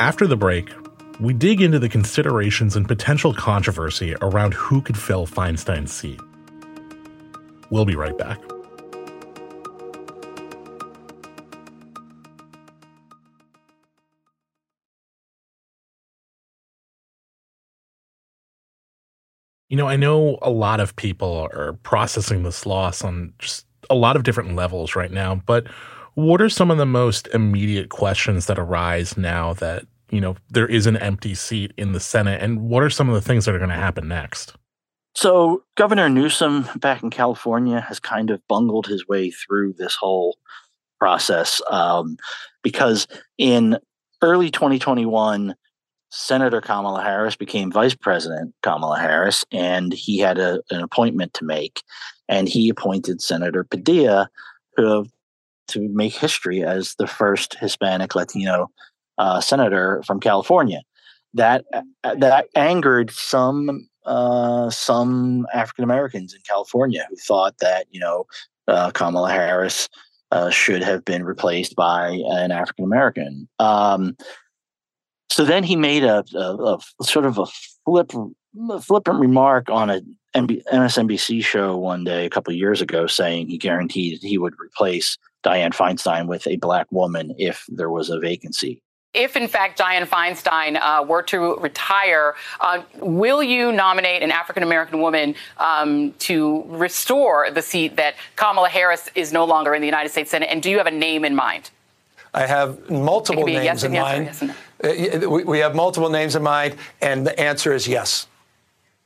After 0.00 0.28
the 0.28 0.36
break, 0.36 0.70
we 1.18 1.34
dig 1.34 1.60
into 1.60 1.80
the 1.80 1.88
considerations 1.88 2.76
and 2.76 2.86
potential 2.86 3.34
controversy 3.34 4.14
around 4.22 4.54
who 4.54 4.80
could 4.80 4.96
fill 4.96 5.26
Feinstein's 5.26 5.92
seat. 5.92 6.20
We'll 7.70 7.84
be 7.84 7.96
right 7.96 8.16
back. 8.16 8.40
You 19.68 19.76
know, 19.76 19.86
I 19.86 19.96
know 19.96 20.38
a 20.40 20.50
lot 20.50 20.80
of 20.80 20.96
people 20.96 21.48
are 21.52 21.74
processing 21.82 22.42
this 22.42 22.64
loss 22.64 23.04
on 23.04 23.34
just 23.38 23.66
a 23.90 23.94
lot 23.94 24.16
of 24.16 24.22
different 24.22 24.56
levels 24.56 24.96
right 24.96 25.10
now, 25.10 25.42
but 25.44 25.66
what 26.14 26.40
are 26.40 26.48
some 26.48 26.70
of 26.70 26.78
the 26.78 26.86
most 26.86 27.28
immediate 27.28 27.90
questions 27.90 28.46
that 28.46 28.58
arise 28.58 29.16
now 29.16 29.52
that, 29.54 29.84
you 30.10 30.20
know, 30.20 30.36
there 30.50 30.66
is 30.66 30.86
an 30.86 30.96
empty 30.96 31.34
seat 31.34 31.72
in 31.76 31.92
the 31.92 32.00
Senate? 32.00 32.42
And 32.42 32.62
what 32.62 32.82
are 32.82 32.90
some 32.90 33.08
of 33.08 33.14
the 33.14 33.20
things 33.20 33.44
that 33.44 33.54
are 33.54 33.58
going 33.58 33.70
to 33.70 33.76
happen 33.76 34.08
next? 34.08 34.54
So, 35.20 35.64
Governor 35.74 36.08
Newsom 36.08 36.68
back 36.76 37.02
in 37.02 37.10
California 37.10 37.80
has 37.80 37.98
kind 37.98 38.30
of 38.30 38.40
bungled 38.46 38.86
his 38.86 39.08
way 39.08 39.32
through 39.32 39.72
this 39.72 39.96
whole 39.96 40.38
process 41.00 41.60
um, 41.72 42.18
because 42.62 43.08
in 43.36 43.78
early 44.22 44.52
2021, 44.52 45.56
Senator 46.10 46.60
Kamala 46.60 47.02
Harris 47.02 47.34
became 47.34 47.72
Vice 47.72 47.96
President 47.96 48.54
Kamala 48.62 49.00
Harris, 49.00 49.44
and 49.50 49.92
he 49.92 50.18
had 50.18 50.38
a, 50.38 50.62
an 50.70 50.82
appointment 50.82 51.34
to 51.34 51.44
make, 51.44 51.82
and 52.28 52.48
he 52.48 52.68
appointed 52.68 53.20
Senator 53.20 53.64
Padilla 53.64 54.30
to, 54.78 55.04
to 55.66 55.88
make 55.88 56.14
history 56.14 56.62
as 56.62 56.94
the 56.94 57.08
first 57.08 57.56
Hispanic 57.58 58.14
Latino 58.14 58.70
uh, 59.18 59.40
senator 59.40 60.00
from 60.06 60.20
California. 60.20 60.82
That 61.34 61.64
uh, 61.72 62.14
that 62.14 62.46
angered 62.54 63.10
some 63.10 63.88
uh, 64.08 64.70
some 64.70 65.46
African 65.52 65.84
Americans 65.84 66.34
in 66.34 66.40
California 66.48 67.06
who 67.08 67.16
thought 67.16 67.58
that 67.60 67.86
you 67.90 68.00
know 68.00 68.26
uh, 68.66 68.90
Kamala 68.90 69.30
Harris 69.30 69.88
uh, 70.32 70.50
should 70.50 70.82
have 70.82 71.04
been 71.04 71.24
replaced 71.24 71.76
by 71.76 72.20
an 72.28 72.50
African 72.50 72.84
American. 72.84 73.48
Um, 73.58 74.16
so 75.30 75.44
then 75.44 75.62
he 75.62 75.76
made 75.76 76.04
a, 76.04 76.24
a, 76.34 76.78
a 77.00 77.04
sort 77.04 77.26
of 77.26 77.38
a 77.38 77.46
flip, 77.84 78.12
flippant 78.82 79.20
remark 79.20 79.70
on 79.70 79.90
a 79.90 80.00
MSNBC 80.34 81.44
show 81.44 81.76
one 81.76 82.04
day 82.04 82.26
a 82.26 82.30
couple 82.30 82.52
years 82.52 82.80
ago, 82.80 83.06
saying 83.06 83.48
he 83.48 83.58
guaranteed 83.58 84.18
he 84.20 84.38
would 84.38 84.54
replace 84.60 85.18
Dianne 85.44 85.74
Feinstein 85.74 86.26
with 86.26 86.46
a 86.46 86.56
black 86.56 86.86
woman 86.90 87.34
if 87.38 87.64
there 87.68 87.90
was 87.90 88.10
a 88.10 88.18
vacancy. 88.18 88.82
If, 89.14 89.36
in 89.36 89.48
fact, 89.48 89.78
Dianne 89.78 90.06
Feinstein 90.06 90.78
uh, 90.80 91.02
were 91.02 91.22
to 91.24 91.56
retire, 91.56 92.34
uh, 92.60 92.82
will 93.00 93.42
you 93.42 93.72
nominate 93.72 94.22
an 94.22 94.30
African 94.30 94.62
American 94.62 95.00
woman 95.00 95.34
um, 95.56 96.12
to 96.20 96.64
restore 96.66 97.50
the 97.50 97.62
seat 97.62 97.96
that 97.96 98.16
Kamala 98.36 98.68
Harris 98.68 99.08
is 99.14 99.32
no 99.32 99.46
longer 99.46 99.74
in 99.74 99.80
the 99.80 99.86
United 99.86 100.10
States 100.10 100.30
Senate? 100.30 100.48
And 100.50 100.62
do 100.62 100.70
you 100.70 100.76
have 100.76 100.86
a 100.86 100.92
name 100.92 101.24
in 101.24 101.34
mind? 101.34 101.70
I 102.34 102.46
have 102.46 102.90
multiple 102.90 103.46
names 103.46 103.64
yes 103.64 103.82
in 103.82 103.94
yes 103.94 104.02
mind. 104.02 104.24
Yes 104.26 104.42
no. 104.42 104.54
Uh, 104.84 105.40
we 105.40 105.58
have 105.58 105.74
multiple 105.74 106.10
names 106.10 106.36
in 106.36 106.42
mind, 106.42 106.76
and 107.00 107.26
the 107.26 107.38
answer 107.40 107.72
is 107.72 107.88
yes. 107.88 108.26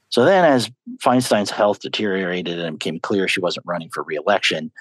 So 0.08 0.24
then, 0.24 0.44
as 0.44 0.70
Feinstein's 0.98 1.50
health 1.50 1.80
deteriorated 1.80 2.58
and 2.58 2.68
it 2.68 2.72
became 2.72 2.98
clear 2.98 3.28
she 3.28 3.40
wasn't 3.40 3.64
running 3.66 3.88
for 3.88 4.02
reelection, 4.02 4.72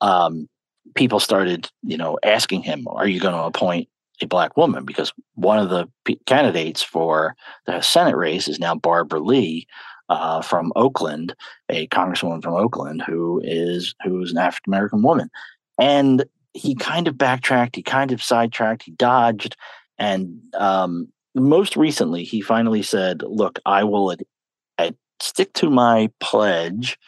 um, 0.00 0.48
people 0.94 1.20
started, 1.20 1.70
you 1.82 1.96
know, 1.96 2.18
asking 2.22 2.64
him, 2.64 2.86
"Are 2.88 3.06
you 3.06 3.20
going 3.20 3.34
to 3.34 3.44
appoint 3.44 3.88
a 4.20 4.26
black 4.26 4.56
woman?" 4.56 4.84
Because 4.84 5.12
one 5.34 5.58
of 5.58 5.70
the 5.70 5.88
p- 6.04 6.20
candidates 6.26 6.82
for 6.82 7.34
the 7.66 7.80
Senate 7.80 8.16
race 8.16 8.48
is 8.48 8.58
now 8.58 8.74
Barbara 8.74 9.20
Lee 9.20 9.66
uh, 10.08 10.42
from 10.42 10.72
Oakland, 10.76 11.34
a 11.68 11.86
congresswoman 11.88 12.42
from 12.42 12.54
Oakland 12.54 13.02
who 13.06 13.40
is 13.44 13.94
who 14.04 14.22
is 14.22 14.32
an 14.32 14.38
African 14.38 14.72
American 14.72 15.02
woman, 15.02 15.30
and 15.78 16.24
he 16.52 16.74
kind 16.74 17.08
of 17.08 17.18
backtracked, 17.18 17.74
he 17.76 17.82
kind 17.82 18.12
of 18.12 18.22
sidetracked, 18.22 18.84
he 18.84 18.92
dodged, 18.92 19.56
and 19.98 20.40
um, 20.54 21.08
most 21.34 21.76
recently, 21.76 22.24
he 22.24 22.40
finally 22.40 22.82
said, 22.82 23.22
"Look, 23.22 23.58
I 23.66 23.84
will 23.84 24.12
ad- 24.12 24.24
ad- 24.78 24.96
stick 25.20 25.52
to 25.54 25.70
my 25.70 26.10
pledge 26.20 26.98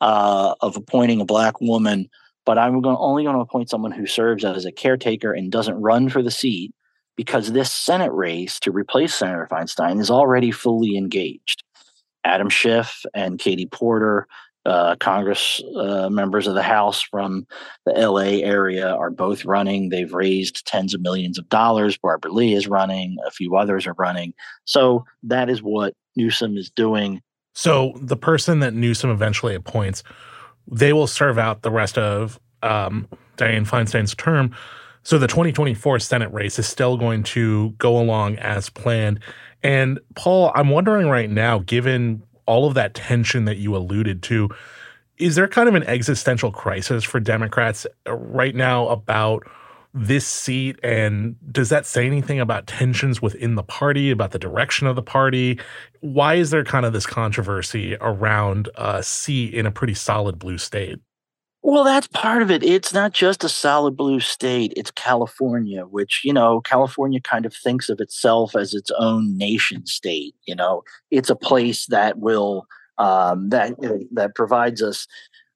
uh, 0.00 0.54
of 0.60 0.76
appointing 0.76 1.20
a 1.20 1.24
black 1.24 1.60
woman, 1.60 2.08
but 2.44 2.58
I'm 2.58 2.80
going 2.80 2.96
only 2.98 3.24
going 3.24 3.36
to 3.36 3.42
appoint 3.42 3.70
someone 3.70 3.92
who 3.92 4.06
serves 4.06 4.44
as 4.44 4.64
a 4.64 4.72
caretaker 4.72 5.32
and 5.32 5.50
doesn't 5.50 5.80
run 5.80 6.08
for 6.08 6.22
the 6.22 6.30
seat, 6.30 6.74
because 7.16 7.52
this 7.52 7.72
Senate 7.72 8.12
race 8.12 8.58
to 8.60 8.72
replace 8.72 9.14
Senator 9.14 9.48
Feinstein 9.50 10.00
is 10.00 10.10
already 10.10 10.50
fully 10.50 10.96
engaged. 10.96 11.62
Adam 12.24 12.48
Schiff 12.48 13.04
and 13.14 13.38
Katie 13.38 13.66
Porter, 13.66 14.26
uh, 14.64 14.94
Congress 14.96 15.60
uh, 15.76 16.08
members 16.08 16.46
of 16.46 16.54
the 16.54 16.62
House 16.62 17.02
from 17.02 17.46
the 17.84 17.92
LA 17.92 18.40
area, 18.44 18.94
are 18.94 19.10
both 19.10 19.44
running. 19.44 19.88
They've 19.88 20.12
raised 20.12 20.64
tens 20.66 20.94
of 20.94 21.00
millions 21.00 21.38
of 21.38 21.48
dollars. 21.48 21.98
Barbara 21.98 22.32
Lee 22.32 22.54
is 22.54 22.68
running, 22.68 23.16
a 23.26 23.30
few 23.30 23.56
others 23.56 23.86
are 23.86 23.94
running. 23.94 24.34
So 24.64 25.04
that 25.24 25.50
is 25.50 25.62
what 25.62 25.94
Newsom 26.14 26.56
is 26.56 26.70
doing. 26.70 27.20
So 27.54 27.92
the 28.00 28.16
person 28.16 28.60
that 28.60 28.72
Newsom 28.72 29.10
eventually 29.10 29.54
appoints, 29.54 30.02
they 30.68 30.92
will 30.92 31.06
serve 31.06 31.38
out 31.38 31.62
the 31.62 31.70
rest 31.70 31.98
of 31.98 32.38
um, 32.62 33.08
Dianne 33.36 33.66
Feinstein's 33.66 34.14
term. 34.14 34.54
So 35.02 35.18
the 35.18 35.26
2024 35.26 35.98
Senate 35.98 36.32
race 36.32 36.58
is 36.58 36.68
still 36.68 36.96
going 36.96 37.24
to 37.24 37.70
go 37.78 37.98
along 37.98 38.36
as 38.36 38.70
planned. 38.70 39.20
And 39.62 39.98
Paul, 40.14 40.52
I'm 40.54 40.70
wondering 40.70 41.08
right 41.08 41.30
now, 41.30 41.58
given 41.60 42.22
all 42.46 42.66
of 42.66 42.74
that 42.74 42.94
tension 42.94 43.44
that 43.46 43.56
you 43.56 43.76
alluded 43.76 44.22
to, 44.24 44.50
is 45.18 45.34
there 45.34 45.48
kind 45.48 45.68
of 45.68 45.74
an 45.74 45.84
existential 45.84 46.50
crisis 46.50 47.04
for 47.04 47.20
Democrats 47.20 47.86
right 48.06 48.54
now 48.54 48.88
about 48.88 49.44
this 49.94 50.26
seat? 50.26 50.78
And 50.82 51.36
does 51.52 51.68
that 51.68 51.86
say 51.86 52.06
anything 52.06 52.40
about 52.40 52.66
tensions 52.66 53.20
within 53.20 53.54
the 53.54 53.62
party, 53.62 54.10
about 54.10 54.30
the 54.30 54.38
direction 54.38 54.86
of 54.86 54.96
the 54.96 55.02
party? 55.02 55.58
Why 56.00 56.34
is 56.34 56.50
there 56.50 56.64
kind 56.64 56.86
of 56.86 56.92
this 56.92 57.06
controversy 57.06 57.96
around 58.00 58.68
a 58.76 59.02
seat 59.02 59.54
in 59.54 59.66
a 59.66 59.70
pretty 59.70 59.94
solid 59.94 60.38
blue 60.38 60.58
state? 60.58 60.98
Well, 61.64 61.84
that's 61.84 62.08
part 62.08 62.42
of 62.42 62.50
it. 62.50 62.64
It's 62.64 62.92
not 62.92 63.12
just 63.12 63.44
a 63.44 63.48
solid 63.48 63.96
blue 63.96 64.18
state, 64.18 64.72
it's 64.76 64.90
California, 64.90 65.82
which, 65.84 66.22
you 66.24 66.32
know, 66.32 66.60
California 66.60 67.20
kind 67.20 67.46
of 67.46 67.54
thinks 67.54 67.88
of 67.88 68.00
itself 68.00 68.56
as 68.56 68.74
its 68.74 68.90
own 68.98 69.38
nation 69.38 69.86
state. 69.86 70.34
You 70.44 70.56
know, 70.56 70.82
it's 71.12 71.30
a 71.30 71.36
place 71.36 71.86
that 71.86 72.18
will, 72.18 72.66
um, 72.98 73.50
that, 73.50 73.74
that 74.12 74.34
provides 74.34 74.82
us 74.82 75.06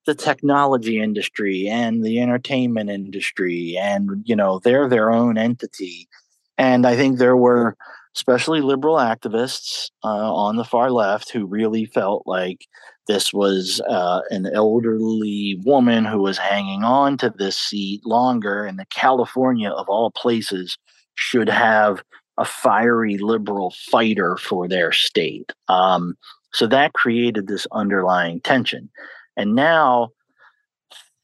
the 0.07 0.15
technology 0.15 1.01
industry 1.01 1.69
and 1.69 2.05
the 2.05 2.21
entertainment 2.21 2.91
industry. 2.91 3.77
And, 3.79 4.23
you 4.25 4.37
know, 4.37 4.61
they're 4.61 4.89
their 4.89 5.13
own 5.13 5.37
entity. 5.37 6.09
And 6.57 6.87
I 6.87 6.97
think 6.97 7.19
there 7.19 7.37
were, 7.37 7.77
especially 8.15 8.61
liberal 8.61 8.97
activists 8.97 9.91
uh, 10.05 10.33
on 10.33 10.57
the 10.57 10.65
far 10.65 10.91
left 10.91 11.31
who 11.31 11.45
really 11.45 11.85
felt 11.87 12.23
like 12.25 12.67
this 13.09 13.33
was 13.33 13.81
uh, 13.89 14.21
an 14.31 14.47
elderly 14.53 15.61
woman 15.65 16.05
who 16.05 16.21
was 16.21 16.39
hanging 16.39 16.83
on 16.83 17.17
to 17.19 17.33
this 17.37 17.57
seat 17.57 18.01
longer, 18.05 18.65
and 18.65 18.79
the 18.79 18.87
California, 18.87 19.71
of 19.71 19.89
all 19.89 20.11
places, 20.11 20.77
should 21.15 21.49
have 21.49 22.03
a 22.37 22.45
fiery 22.45 23.17
liberal 23.19 23.75
fighter 23.91 24.37
for 24.37 24.67
their 24.67 24.93
state. 24.93 25.53
Um, 25.69 26.15
so 26.53 26.67
that 26.67 26.95
created 26.95 27.47
this 27.47 27.67
underlying 27.71 28.41
tension. 28.41 28.91
And 29.37 29.55
now, 29.55 30.11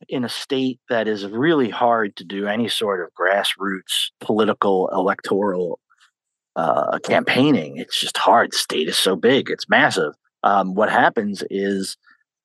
in 0.08 0.24
a 0.24 0.28
state 0.28 0.80
that 0.88 1.08
is 1.08 1.26
really 1.26 1.70
hard 1.70 2.16
to 2.16 2.24
do 2.24 2.46
any 2.46 2.68
sort 2.68 3.00
of 3.00 3.10
grassroots 3.14 4.10
political 4.20 4.88
electoral 4.88 5.78
uh, 6.56 6.98
campaigning, 7.00 7.76
it's 7.78 8.00
just 8.00 8.16
hard. 8.16 8.52
The 8.52 8.56
state 8.56 8.88
is 8.88 8.96
so 8.96 9.16
big, 9.16 9.48
it's 9.48 9.68
massive 9.68 10.14
um, 10.42 10.74
what 10.74 10.90
happens 10.90 11.42
is 11.50 11.96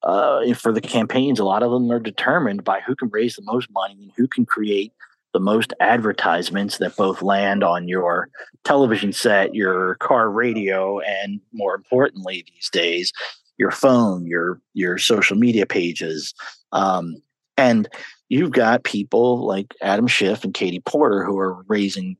uh, 0.03 0.53
for 0.53 0.71
the 0.71 0.81
campaigns, 0.81 1.39
a 1.39 1.45
lot 1.45 1.63
of 1.63 1.71
them 1.71 1.91
are 1.91 1.99
determined 1.99 2.63
by 2.63 2.81
who 2.81 2.95
can 2.95 3.09
raise 3.09 3.35
the 3.35 3.41
most 3.41 3.69
money 3.71 3.97
and 3.99 4.11
who 4.15 4.27
can 4.27 4.45
create 4.45 4.93
the 5.33 5.39
most 5.39 5.73
advertisements 5.79 6.77
that 6.77 6.95
both 6.95 7.21
land 7.21 7.63
on 7.63 7.87
your 7.87 8.29
television 8.63 9.11
set, 9.11 9.55
your 9.55 9.95
car 9.95 10.29
radio, 10.29 10.99
and 10.99 11.41
more 11.51 11.75
importantly 11.75 12.45
these 12.53 12.69
days, 12.69 13.11
your 13.57 13.71
phone, 13.71 14.25
your 14.27 14.59
your 14.73 14.97
social 14.97 15.37
media 15.37 15.65
pages. 15.65 16.33
Um, 16.71 17.15
and 17.57 17.89
you've 18.29 18.51
got 18.51 18.83
people 18.83 19.45
like 19.45 19.73
Adam 19.81 20.07
Schiff 20.07 20.43
and 20.43 20.53
Katie 20.53 20.81
Porter 20.81 21.23
who 21.23 21.37
are 21.39 21.63
raising 21.67 22.17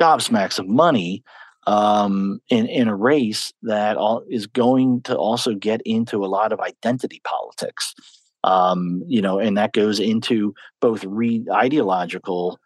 gobsmacks 0.00 0.58
of 0.58 0.66
money 0.66 1.22
um, 1.66 2.40
in 2.48 2.66
in 2.66 2.88
a 2.88 2.96
race 2.96 3.52
that 3.62 3.96
all, 3.96 4.22
is 4.28 4.46
going 4.46 5.02
to 5.02 5.16
also 5.16 5.54
get 5.54 5.80
into 5.82 6.24
a 6.24 6.26
lot 6.26 6.52
of 6.52 6.60
identity 6.60 7.20
politics. 7.24 7.94
Um, 8.42 9.02
you 9.06 9.22
know, 9.22 9.38
and 9.38 9.56
that 9.56 9.72
goes 9.72 9.98
into 9.98 10.54
both 10.80 11.02
re- 11.04 11.46
ideological 11.50 12.58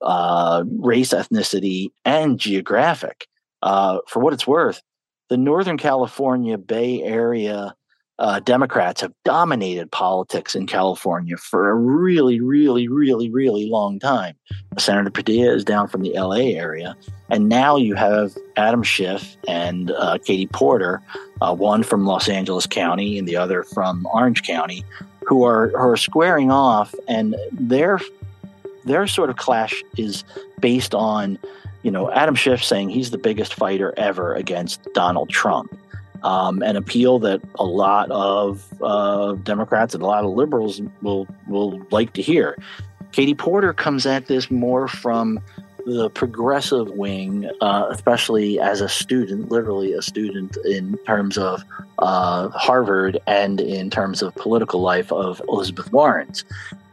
uh, 0.00 0.64
race, 0.78 1.10
ethnicity, 1.10 1.88
and 2.04 2.38
geographic. 2.38 3.26
Uh, 3.62 3.98
for 4.06 4.20
what 4.20 4.32
it's 4.32 4.46
worth, 4.46 4.80
the 5.28 5.36
Northern 5.36 5.78
California 5.78 6.58
Bay 6.58 7.02
Area 7.02 7.74
uh, 8.18 8.40
Democrats 8.40 9.02
have 9.02 9.12
dominated 9.24 9.90
politics 9.92 10.54
in 10.54 10.66
California 10.66 11.36
for 11.36 11.68
a 11.68 11.74
really, 11.74 12.40
really, 12.40 12.88
really, 12.88 13.28
really 13.30 13.68
long 13.68 13.98
time. 13.98 14.34
Senator 14.78 15.10
Padilla 15.10 15.54
is 15.54 15.64
down 15.64 15.86
from 15.86 16.02
the 16.02 16.12
LA 16.14 16.54
area. 16.56 16.96
And 17.28 17.48
now 17.48 17.76
you 17.76 17.94
have 17.94 18.34
Adam 18.56 18.82
Schiff 18.82 19.36
and 19.46 19.90
uh, 19.90 20.18
Katie 20.24 20.46
Porter, 20.46 21.02
uh, 21.42 21.54
one 21.54 21.82
from 21.82 22.06
Los 22.06 22.28
Angeles 22.28 22.66
County 22.66 23.18
and 23.18 23.28
the 23.28 23.36
other 23.36 23.62
from 23.62 24.06
Orange 24.06 24.42
County, 24.44 24.82
who 25.26 25.44
are, 25.44 25.68
who 25.70 25.76
are 25.76 25.96
squaring 25.96 26.50
off. 26.50 26.94
And 27.08 27.36
their, 27.52 28.00
their 28.84 29.06
sort 29.06 29.28
of 29.28 29.36
clash 29.36 29.82
is 29.98 30.24
based 30.58 30.94
on, 30.94 31.38
you 31.86 31.92
know, 31.92 32.10
Adam 32.10 32.34
Schiff 32.34 32.64
saying 32.64 32.88
he's 32.88 33.12
the 33.12 33.18
biggest 33.18 33.54
fighter 33.54 33.94
ever 33.96 34.34
against 34.34 34.82
Donald 34.92 35.30
Trump 35.30 35.72
um, 36.26 36.60
an 36.62 36.74
appeal 36.74 37.20
that 37.20 37.40
a 37.58 37.64
lot 37.64 38.10
of 38.10 38.66
uh, 38.82 39.34
Democrats 39.34 39.94
and 39.94 40.02
a 40.02 40.06
lot 40.06 40.24
of 40.24 40.32
liberals 40.32 40.82
will 41.00 41.26
will 41.46 41.80
like 41.90 42.12
to 42.14 42.22
hear. 42.22 42.56
Katie 43.12 43.34
Porter 43.34 43.72
comes 43.72 44.06
at 44.06 44.26
this 44.26 44.50
more 44.50 44.88
from 44.88 45.40
the 45.86 46.10
progressive 46.10 46.90
wing, 46.90 47.48
uh, 47.60 47.86
especially 47.90 48.58
as 48.58 48.80
a 48.80 48.88
student, 48.88 49.52
literally 49.52 49.92
a 49.92 50.02
student 50.02 50.56
in 50.64 50.98
terms 51.06 51.38
of 51.38 51.62
uh, 52.00 52.48
Harvard 52.48 53.18
and 53.28 53.60
in 53.60 53.88
terms 53.88 54.20
of 54.20 54.34
political 54.34 54.80
life 54.80 55.12
of 55.12 55.40
Elizabeth 55.48 55.92
Warren's. 55.92 56.44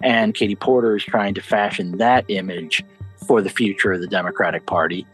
And 0.03 0.35
Katie 0.35 0.55
Porter 0.55 0.95
is 0.95 1.03
trying 1.03 1.33
to 1.33 1.41
fashion 1.41 1.97
that 1.97 2.23
image 2.27 2.83
for 3.23 3.41
the 3.41 3.49
future 3.49 3.93
of 3.93 4.01
the 4.01 4.07
Democratic 4.07 4.65
Party. 4.65 5.05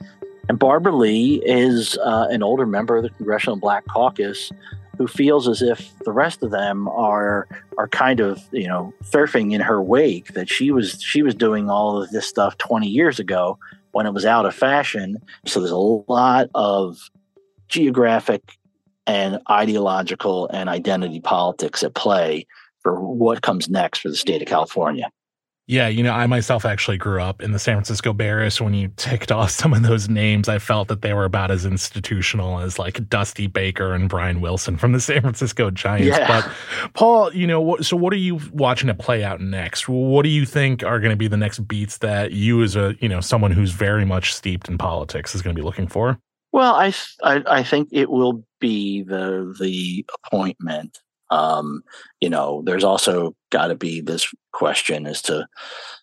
And 0.47 0.57
Barbara 0.57 0.95
Lee 0.95 1.41
is 1.45 1.97
uh, 1.97 2.27
an 2.29 2.41
older 2.43 2.65
member 2.65 2.97
of 2.97 3.03
the 3.03 3.09
Congressional 3.11 3.57
Black 3.57 3.85
Caucus 3.87 4.51
who 4.97 5.07
feels 5.07 5.47
as 5.47 5.61
if 5.61 5.97
the 5.99 6.11
rest 6.11 6.43
of 6.43 6.51
them 6.51 6.87
are 6.89 7.47
are 7.77 7.87
kind 7.87 8.19
of 8.19 8.43
you 8.51 8.67
know 8.67 8.93
surfing 9.03 9.53
in 9.53 9.61
her 9.61 9.81
wake 9.81 10.33
that 10.33 10.49
she 10.49 10.71
was 10.71 11.01
she 11.01 11.21
was 11.21 11.33
doing 11.33 11.69
all 11.69 12.01
of 12.01 12.09
this 12.09 12.27
stuff 12.27 12.57
20 12.57 12.85
years 12.87 13.17
ago 13.17 13.57
when 13.91 14.05
it 14.05 14.13
was 14.13 14.25
out 14.25 14.45
of 14.45 14.53
fashion 14.53 15.17
so 15.45 15.61
there's 15.61 15.71
a 15.71 15.77
lot 15.77 16.49
of 16.53 17.09
geographic 17.69 18.57
and 19.07 19.39
ideological 19.49 20.47
and 20.49 20.69
identity 20.69 21.19
politics 21.19 21.81
at 21.81 21.95
play 21.95 22.45
for 22.83 23.01
what 23.01 23.41
comes 23.41 23.69
next 23.69 23.99
for 23.99 24.09
the 24.09 24.15
state 24.15 24.41
of 24.41 24.47
California. 24.47 25.09
Yeah, 25.69 25.87
you 25.87 26.01
know, 26.01 26.13
I 26.13 26.25
myself 26.25 26.65
actually 26.65 26.97
grew 26.97 27.21
up 27.21 27.43
in 27.43 27.51
the 27.51 27.59
San 27.59 27.75
Francisco 27.75 28.11
Bay 28.11 28.25
Area. 28.25 28.49
So 28.49 28.65
when 28.65 28.73
you 28.73 28.91
ticked 28.97 29.31
off 29.31 29.51
some 29.51 29.71
of 29.71 29.83
those 29.83 30.09
names, 30.09 30.49
I 30.49 30.57
felt 30.57 30.87
that 30.87 31.03
they 31.03 31.13
were 31.13 31.25
about 31.25 31.51
as 31.51 31.63
institutional 31.63 32.59
as 32.59 32.79
like 32.79 33.07
Dusty 33.07 33.45
Baker 33.45 33.93
and 33.93 34.09
Brian 34.09 34.41
Wilson 34.41 34.77
from 34.77 34.93
the 34.93 34.99
San 34.99 35.21
Francisco 35.21 35.69
Giants. 35.69 36.07
Yeah. 36.07 36.27
But 36.27 36.91
Paul, 36.93 37.31
you 37.35 37.45
know, 37.45 37.77
so 37.81 37.95
what 37.95 38.13
are 38.13 38.17
you 38.17 38.39
watching 38.51 38.87
to 38.87 38.95
play 38.95 39.23
out 39.23 39.41
next? 39.41 39.87
What 39.87 40.23
do 40.23 40.29
you 40.29 40.43
think 40.43 40.81
are 40.81 40.99
going 40.99 41.11
to 41.11 41.15
be 41.15 41.27
the 41.27 41.37
next 41.37 41.59
beats 41.67 41.99
that 41.99 42.31
you, 42.31 42.63
as 42.63 42.75
a 42.75 42.95
you 42.99 43.07
know 43.07 43.21
someone 43.21 43.51
who's 43.51 43.71
very 43.71 44.05
much 44.05 44.33
steeped 44.33 44.69
in 44.69 44.79
politics, 44.79 45.35
is 45.35 45.43
going 45.43 45.55
to 45.55 45.59
be 45.59 45.63
looking 45.63 45.87
for? 45.87 46.17
Well, 46.51 46.73
I, 46.73 46.91
I 47.23 47.43
I 47.45 47.63
think 47.63 47.89
it 47.91 48.09
will 48.09 48.43
be 48.59 49.03
the 49.03 49.55
the 49.59 50.03
appointment 50.25 50.97
um, 51.29 51.83
you 52.19 52.29
know, 52.29 52.61
there's 52.65 52.83
also 52.83 53.35
got 53.51 53.67
to 53.67 53.75
be 53.75 54.01
this 54.01 54.33
question 54.51 55.05
as 55.05 55.21
to, 55.23 55.47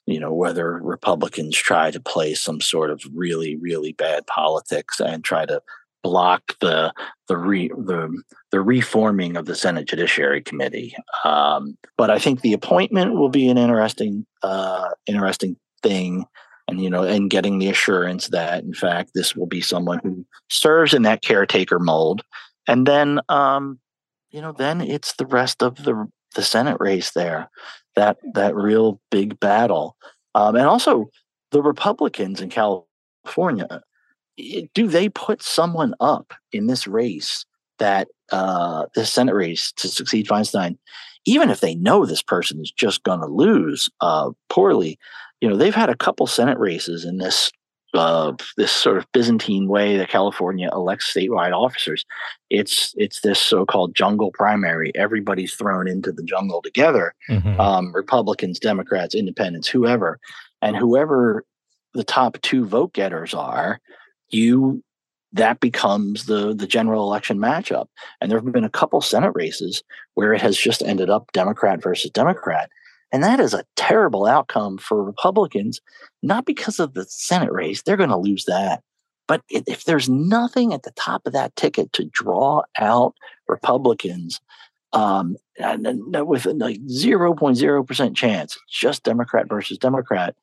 you 0.06 0.20
know, 0.20 0.32
whether 0.32 0.74
Republicans 0.82 1.56
try 1.56 1.90
to 1.90 2.00
play 2.00 2.34
some 2.34 2.60
sort 2.60 2.90
of 2.90 3.02
really, 3.14 3.56
really 3.56 3.92
bad 3.92 4.26
politics 4.26 5.00
and 5.00 5.24
try 5.24 5.44
to 5.46 5.60
block 6.02 6.56
the 6.60 6.92
the 7.26 7.36
re, 7.36 7.68
the 7.68 8.22
the 8.52 8.60
reforming 8.60 9.36
of 9.36 9.46
the 9.46 9.56
Senate 9.56 9.88
Judiciary 9.88 10.40
Committee. 10.40 10.94
Um, 11.24 11.76
but 11.96 12.10
I 12.10 12.18
think 12.20 12.40
the 12.40 12.52
appointment 12.52 13.14
will 13.14 13.28
be 13.28 13.48
an 13.48 13.58
interesting 13.58 14.24
uh, 14.42 14.90
interesting 15.06 15.56
thing. 15.82 16.24
And 16.68 16.80
you 16.80 16.90
know, 16.90 17.02
and 17.02 17.30
getting 17.30 17.58
the 17.58 17.68
assurance 17.68 18.28
that 18.28 18.62
in 18.62 18.74
fact 18.74 19.10
this 19.14 19.34
will 19.34 19.46
be 19.46 19.60
someone 19.60 20.00
who 20.02 20.24
serves 20.48 20.94
in 20.94 21.02
that 21.02 21.22
caretaker 21.22 21.78
mold, 21.78 22.22
and 22.68 22.86
then 22.86 23.20
um, 23.28 23.78
you 24.36 24.42
know, 24.42 24.52
then 24.52 24.82
it's 24.82 25.14
the 25.14 25.26
rest 25.26 25.62
of 25.62 25.76
the 25.84 26.06
the 26.34 26.42
Senate 26.42 26.76
race 26.78 27.12
there, 27.12 27.48
that 27.94 28.18
that 28.34 28.54
real 28.54 29.00
big 29.10 29.40
battle, 29.40 29.96
um, 30.34 30.54
and 30.54 30.66
also 30.66 31.06
the 31.50 31.62
Republicans 31.62 32.40
in 32.40 32.50
California 32.50 32.86
California, 33.26 33.82
do 34.74 34.86
they 34.86 35.08
put 35.08 35.42
someone 35.42 35.94
up 36.00 36.32
in 36.52 36.66
this 36.66 36.86
race 36.86 37.44
that 37.78 38.08
uh, 38.32 38.86
this 38.94 39.12
Senate 39.12 39.34
race 39.34 39.72
to 39.76 39.88
succeed 39.88 40.26
Feinstein, 40.26 40.76
even 41.24 41.50
if 41.50 41.60
they 41.60 41.74
know 41.74 42.04
this 42.04 42.22
person 42.22 42.60
is 42.60 42.70
just 42.70 43.02
going 43.02 43.20
to 43.20 43.26
lose 43.26 43.88
uh, 44.00 44.30
poorly? 44.48 44.98
You 45.40 45.48
know, 45.48 45.56
they've 45.56 45.74
had 45.74 45.90
a 45.90 45.96
couple 45.96 46.26
Senate 46.26 46.58
races 46.58 47.04
in 47.04 47.18
this 47.18 47.50
uh, 47.94 48.32
this 48.56 48.72
sort 48.72 48.98
of 48.98 49.06
Byzantine 49.12 49.68
way 49.68 49.96
that 49.96 50.08
California 50.08 50.68
elects 50.72 51.12
statewide 51.12 51.52
officers. 51.52 52.04
It's 52.50 52.94
it's 52.96 53.20
this 53.20 53.40
so-called 53.40 53.94
jungle 53.94 54.30
primary. 54.32 54.92
Everybody's 54.94 55.54
thrown 55.54 55.88
into 55.88 56.12
the 56.12 56.22
jungle 56.22 56.62
together. 56.62 57.14
Mm-hmm. 57.28 57.60
Um, 57.60 57.92
Republicans, 57.92 58.60
Democrats, 58.60 59.14
Independents, 59.14 59.68
whoever, 59.68 60.18
and 60.62 60.76
whoever 60.76 61.44
the 61.94 62.04
top 62.04 62.40
two 62.42 62.64
vote 62.64 62.92
getters 62.92 63.34
are, 63.34 63.80
you 64.28 64.82
that 65.32 65.60
becomes 65.60 66.26
the 66.26 66.54
the 66.54 66.66
general 66.66 67.04
election 67.04 67.38
matchup. 67.38 67.86
And 68.20 68.30
there 68.30 68.38
have 68.38 68.52
been 68.52 68.64
a 68.64 68.70
couple 68.70 69.00
Senate 69.00 69.32
races 69.34 69.82
where 70.14 70.32
it 70.32 70.40
has 70.40 70.56
just 70.56 70.82
ended 70.82 71.10
up 71.10 71.32
Democrat 71.32 71.82
versus 71.82 72.10
Democrat. 72.10 72.70
And 73.12 73.22
that 73.22 73.38
is 73.38 73.54
a 73.54 73.64
terrible 73.76 74.26
outcome 74.26 74.78
for 74.78 75.02
Republicans, 75.02 75.80
not 76.22 76.44
because 76.44 76.80
of 76.80 76.94
the 76.94 77.06
Senate 77.08 77.52
race, 77.52 77.82
they're 77.82 77.96
going 77.96 78.10
to 78.10 78.16
lose 78.16 78.44
that. 78.46 78.82
But 79.28 79.42
if 79.48 79.84
there's 79.84 80.08
nothing 80.08 80.72
at 80.72 80.84
the 80.84 80.92
top 80.92 81.26
of 81.26 81.32
that 81.32 81.54
ticket 81.56 81.92
to 81.94 82.04
draw 82.04 82.62
out 82.78 83.14
Republicans, 83.48 84.40
um, 84.92 85.36
with 85.58 86.46
a 86.46 86.54
like 86.54 86.80
0.0% 86.86 88.16
chance, 88.16 88.58
just 88.70 89.02
Democrat 89.02 89.48
versus 89.48 89.78
Democrat 89.78 90.34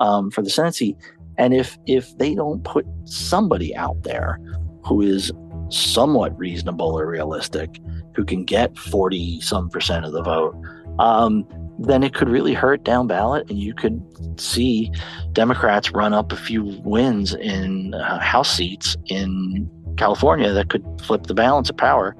um, 0.00 0.30
for 0.30 0.42
the 0.42 0.50
Senate 0.50 0.74
seat. 0.74 0.96
And 1.38 1.54
if 1.54 1.78
if 1.86 2.16
they 2.18 2.34
don't 2.34 2.62
put 2.64 2.86
somebody 3.04 3.74
out 3.74 4.02
there 4.02 4.38
who 4.84 5.00
is 5.00 5.32
somewhat 5.70 6.36
reasonable 6.38 6.98
or 6.98 7.06
realistic, 7.06 7.80
who 8.14 8.24
can 8.24 8.44
get 8.44 8.76
40 8.76 9.40
some 9.40 9.70
percent 9.70 10.04
of 10.04 10.12
the 10.12 10.22
vote, 10.22 10.54
um, 10.98 11.46
then 11.84 12.02
it 12.02 12.14
could 12.14 12.28
really 12.28 12.54
hurt 12.54 12.84
down 12.84 13.06
ballot, 13.06 13.48
and 13.50 13.58
you 13.58 13.74
could 13.74 14.00
see 14.38 14.90
Democrats 15.32 15.90
run 15.92 16.12
up 16.12 16.32
a 16.32 16.36
few 16.36 16.80
wins 16.84 17.34
in 17.34 17.94
uh, 17.94 18.18
House 18.20 18.54
seats 18.54 18.96
in 19.06 19.68
California 19.96 20.52
that 20.52 20.68
could 20.68 20.84
flip 21.02 21.24
the 21.24 21.34
balance 21.34 21.70
of 21.70 21.76
power 21.76 22.16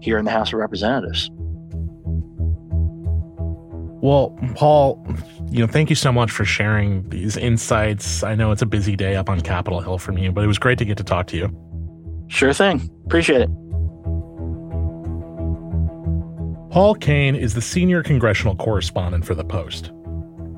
here 0.00 0.18
in 0.18 0.24
the 0.24 0.30
House 0.30 0.52
of 0.52 0.58
Representatives. 0.58 1.30
Well, 4.02 4.36
Paul, 4.56 5.04
you 5.50 5.60
know, 5.60 5.68
thank 5.68 5.88
you 5.88 5.94
so 5.94 6.10
much 6.10 6.32
for 6.32 6.44
sharing 6.44 7.08
these 7.10 7.36
insights. 7.36 8.24
I 8.24 8.34
know 8.34 8.50
it's 8.50 8.62
a 8.62 8.66
busy 8.66 8.96
day 8.96 9.14
up 9.14 9.30
on 9.30 9.40
Capitol 9.40 9.80
Hill 9.80 9.98
from 9.98 10.18
you, 10.18 10.32
but 10.32 10.42
it 10.42 10.48
was 10.48 10.58
great 10.58 10.78
to 10.78 10.84
get 10.84 10.96
to 10.96 11.04
talk 11.04 11.28
to 11.28 11.36
you. 11.36 12.26
Sure 12.26 12.52
thing. 12.52 12.90
Appreciate 13.06 13.42
it. 13.42 13.50
Paul 16.72 16.94
Kane 16.94 17.36
is 17.36 17.52
the 17.52 17.60
senior 17.60 18.02
congressional 18.02 18.56
correspondent 18.56 19.26
for 19.26 19.34
The 19.34 19.44
Post. 19.44 19.92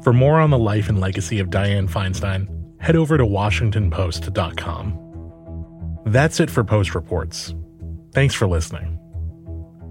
For 0.05 0.13
more 0.13 0.39
on 0.39 0.51
the 0.51 0.59
life 0.59 0.89
and 0.89 1.01
legacy 1.01 1.41
of 1.41 1.51
Dianne 1.51 1.91
Feinstein, 1.91 2.47
head 2.81 2.95
over 2.95 3.19
to 3.19 3.25
WashingtonPost.com. 3.25 6.03
That's 6.07 6.39
it 6.39 6.51
for 6.51 6.63
Post 6.63 6.95
Reports. 6.95 7.53
Thanks 8.13 8.33
for 8.33 8.47
listening. 8.47 8.97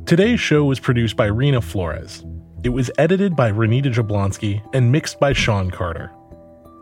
Today's 0.05 0.39
show 0.39 0.63
was 0.63 0.79
produced 0.79 1.17
by 1.17 1.25
Rena 1.25 1.59
Flores. 1.59 2.23
It 2.63 2.69
was 2.69 2.89
edited 2.97 3.35
by 3.35 3.51
Renita 3.51 3.93
Jablonski 3.93 4.65
and 4.73 4.93
mixed 4.93 5.19
by 5.19 5.33
Sean 5.33 5.71
Carter. 5.71 6.09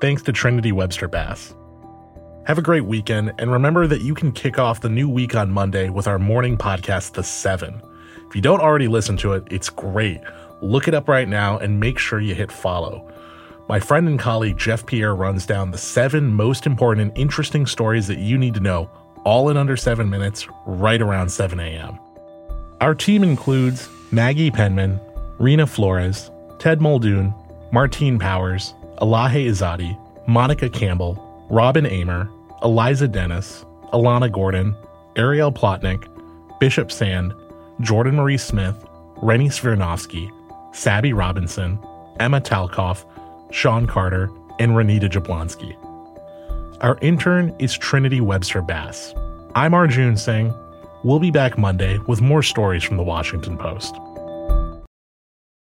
Thanks 0.02 0.22
to 0.22 0.32
Trinity 0.32 0.72
Webster 0.72 1.08
Bass. 1.08 1.56
Have 2.46 2.60
a 2.60 2.62
great 2.62 2.86
weekend, 2.86 3.34
and 3.40 3.52
remember 3.52 3.88
that 3.88 4.04
you 4.04 4.14
can 4.14 4.34
kick 4.34 4.60
off 4.60 4.82
the 4.82 4.90
new 4.90 5.10
week 5.10 5.36
on 5.36 5.50
Monday 5.50 5.90
with 5.90 6.06
our 6.06 6.20
morning 6.20 6.60
podcast, 6.60 7.14
The 7.14 7.24
Seven 7.24 7.82
if 8.32 8.36
you 8.38 8.42
don't 8.42 8.62
already 8.62 8.88
listen 8.88 9.18
to 9.18 9.34
it, 9.34 9.44
it's 9.52 9.70
great. 9.70 10.22
Look 10.62 10.88
it 10.88 10.94
up 10.94 11.10
right 11.10 11.28
now 11.28 11.58
and 11.58 11.82
make 11.82 12.00
sure 12.00 12.22
you 12.22 12.34
hit 12.34 12.50
follow. 12.50 13.06
My 13.68 13.78
friend 13.78 14.08
and 14.08 14.18
colleague 14.18 14.58
Jeff 14.58 14.86
Pierre 14.86 15.14
runs 15.14 15.46
down 15.46 15.72
the 15.72 15.78
seven 15.78 16.34
most 16.34 16.66
important 16.66 17.10
and 17.10 17.18
interesting 17.18 17.66
stories 17.66 18.08
that 18.08 18.20
you 18.20 18.38
need 18.38 18.54
to 18.54 18.62
know, 18.62 18.90
all 19.26 19.50
in 19.50 19.58
under 19.58 19.76
seven 19.76 20.10
minutes, 20.10 20.48
right 20.66 21.02
around 21.02 21.28
7 21.28 21.60
a.m. 21.60 22.00
Our 22.80 22.96
team 22.96 23.22
includes 23.22 23.90
Maggie 24.14 24.50
Penman, 24.50 24.98
Rena 25.38 25.68
Flores, 25.68 26.32
Ted 26.58 26.80
Muldoon, 26.80 27.34
Martine 27.74 28.18
Powers, 28.18 28.74
Elahe 29.02 29.46
Izadi, 29.46 30.00
Monica 30.26 30.70
Campbell, 30.70 31.48
Robin 31.50 31.86
Amer, 31.86 32.30
Eliza 32.64 33.10
Dennis, 33.10 33.66
Alana 33.92 34.32
Gordon, 34.32 34.74
Ariel 35.18 35.52
Plotnick, 35.52 36.08
Bishop 36.62 36.94
Sand, 36.94 37.34
Jordan 37.82 38.16
Marie 38.16 38.38
Smith, 38.38 38.86
Rennie 39.22 39.50
Svirnovsky, 39.50 40.30
Sabby 40.74 41.14
Robinson, 41.14 41.80
Emma 42.20 42.40
Talkoff, 42.40 43.06
Sean 43.52 43.88
Carter, 43.88 44.30
and 44.60 44.74
Renita 44.74 45.10
Jablonski. 45.10 45.76
Our 46.82 46.98
intern 47.02 47.56
is 47.60 47.78
Trinity 47.78 48.22
Webster 48.22 48.62
Bass. 48.62 49.14
I'm 49.56 49.74
Arjun 49.74 50.16
Singh. 50.16 50.54
We'll 51.04 51.20
be 51.20 51.32
back 51.32 51.58
Monday 51.58 51.98
with 52.08 52.22
more 52.22 52.44
stories 52.44 52.84
from 52.84 52.98
the 52.98 53.04
Washington 53.04 53.58
Post. 53.58 53.96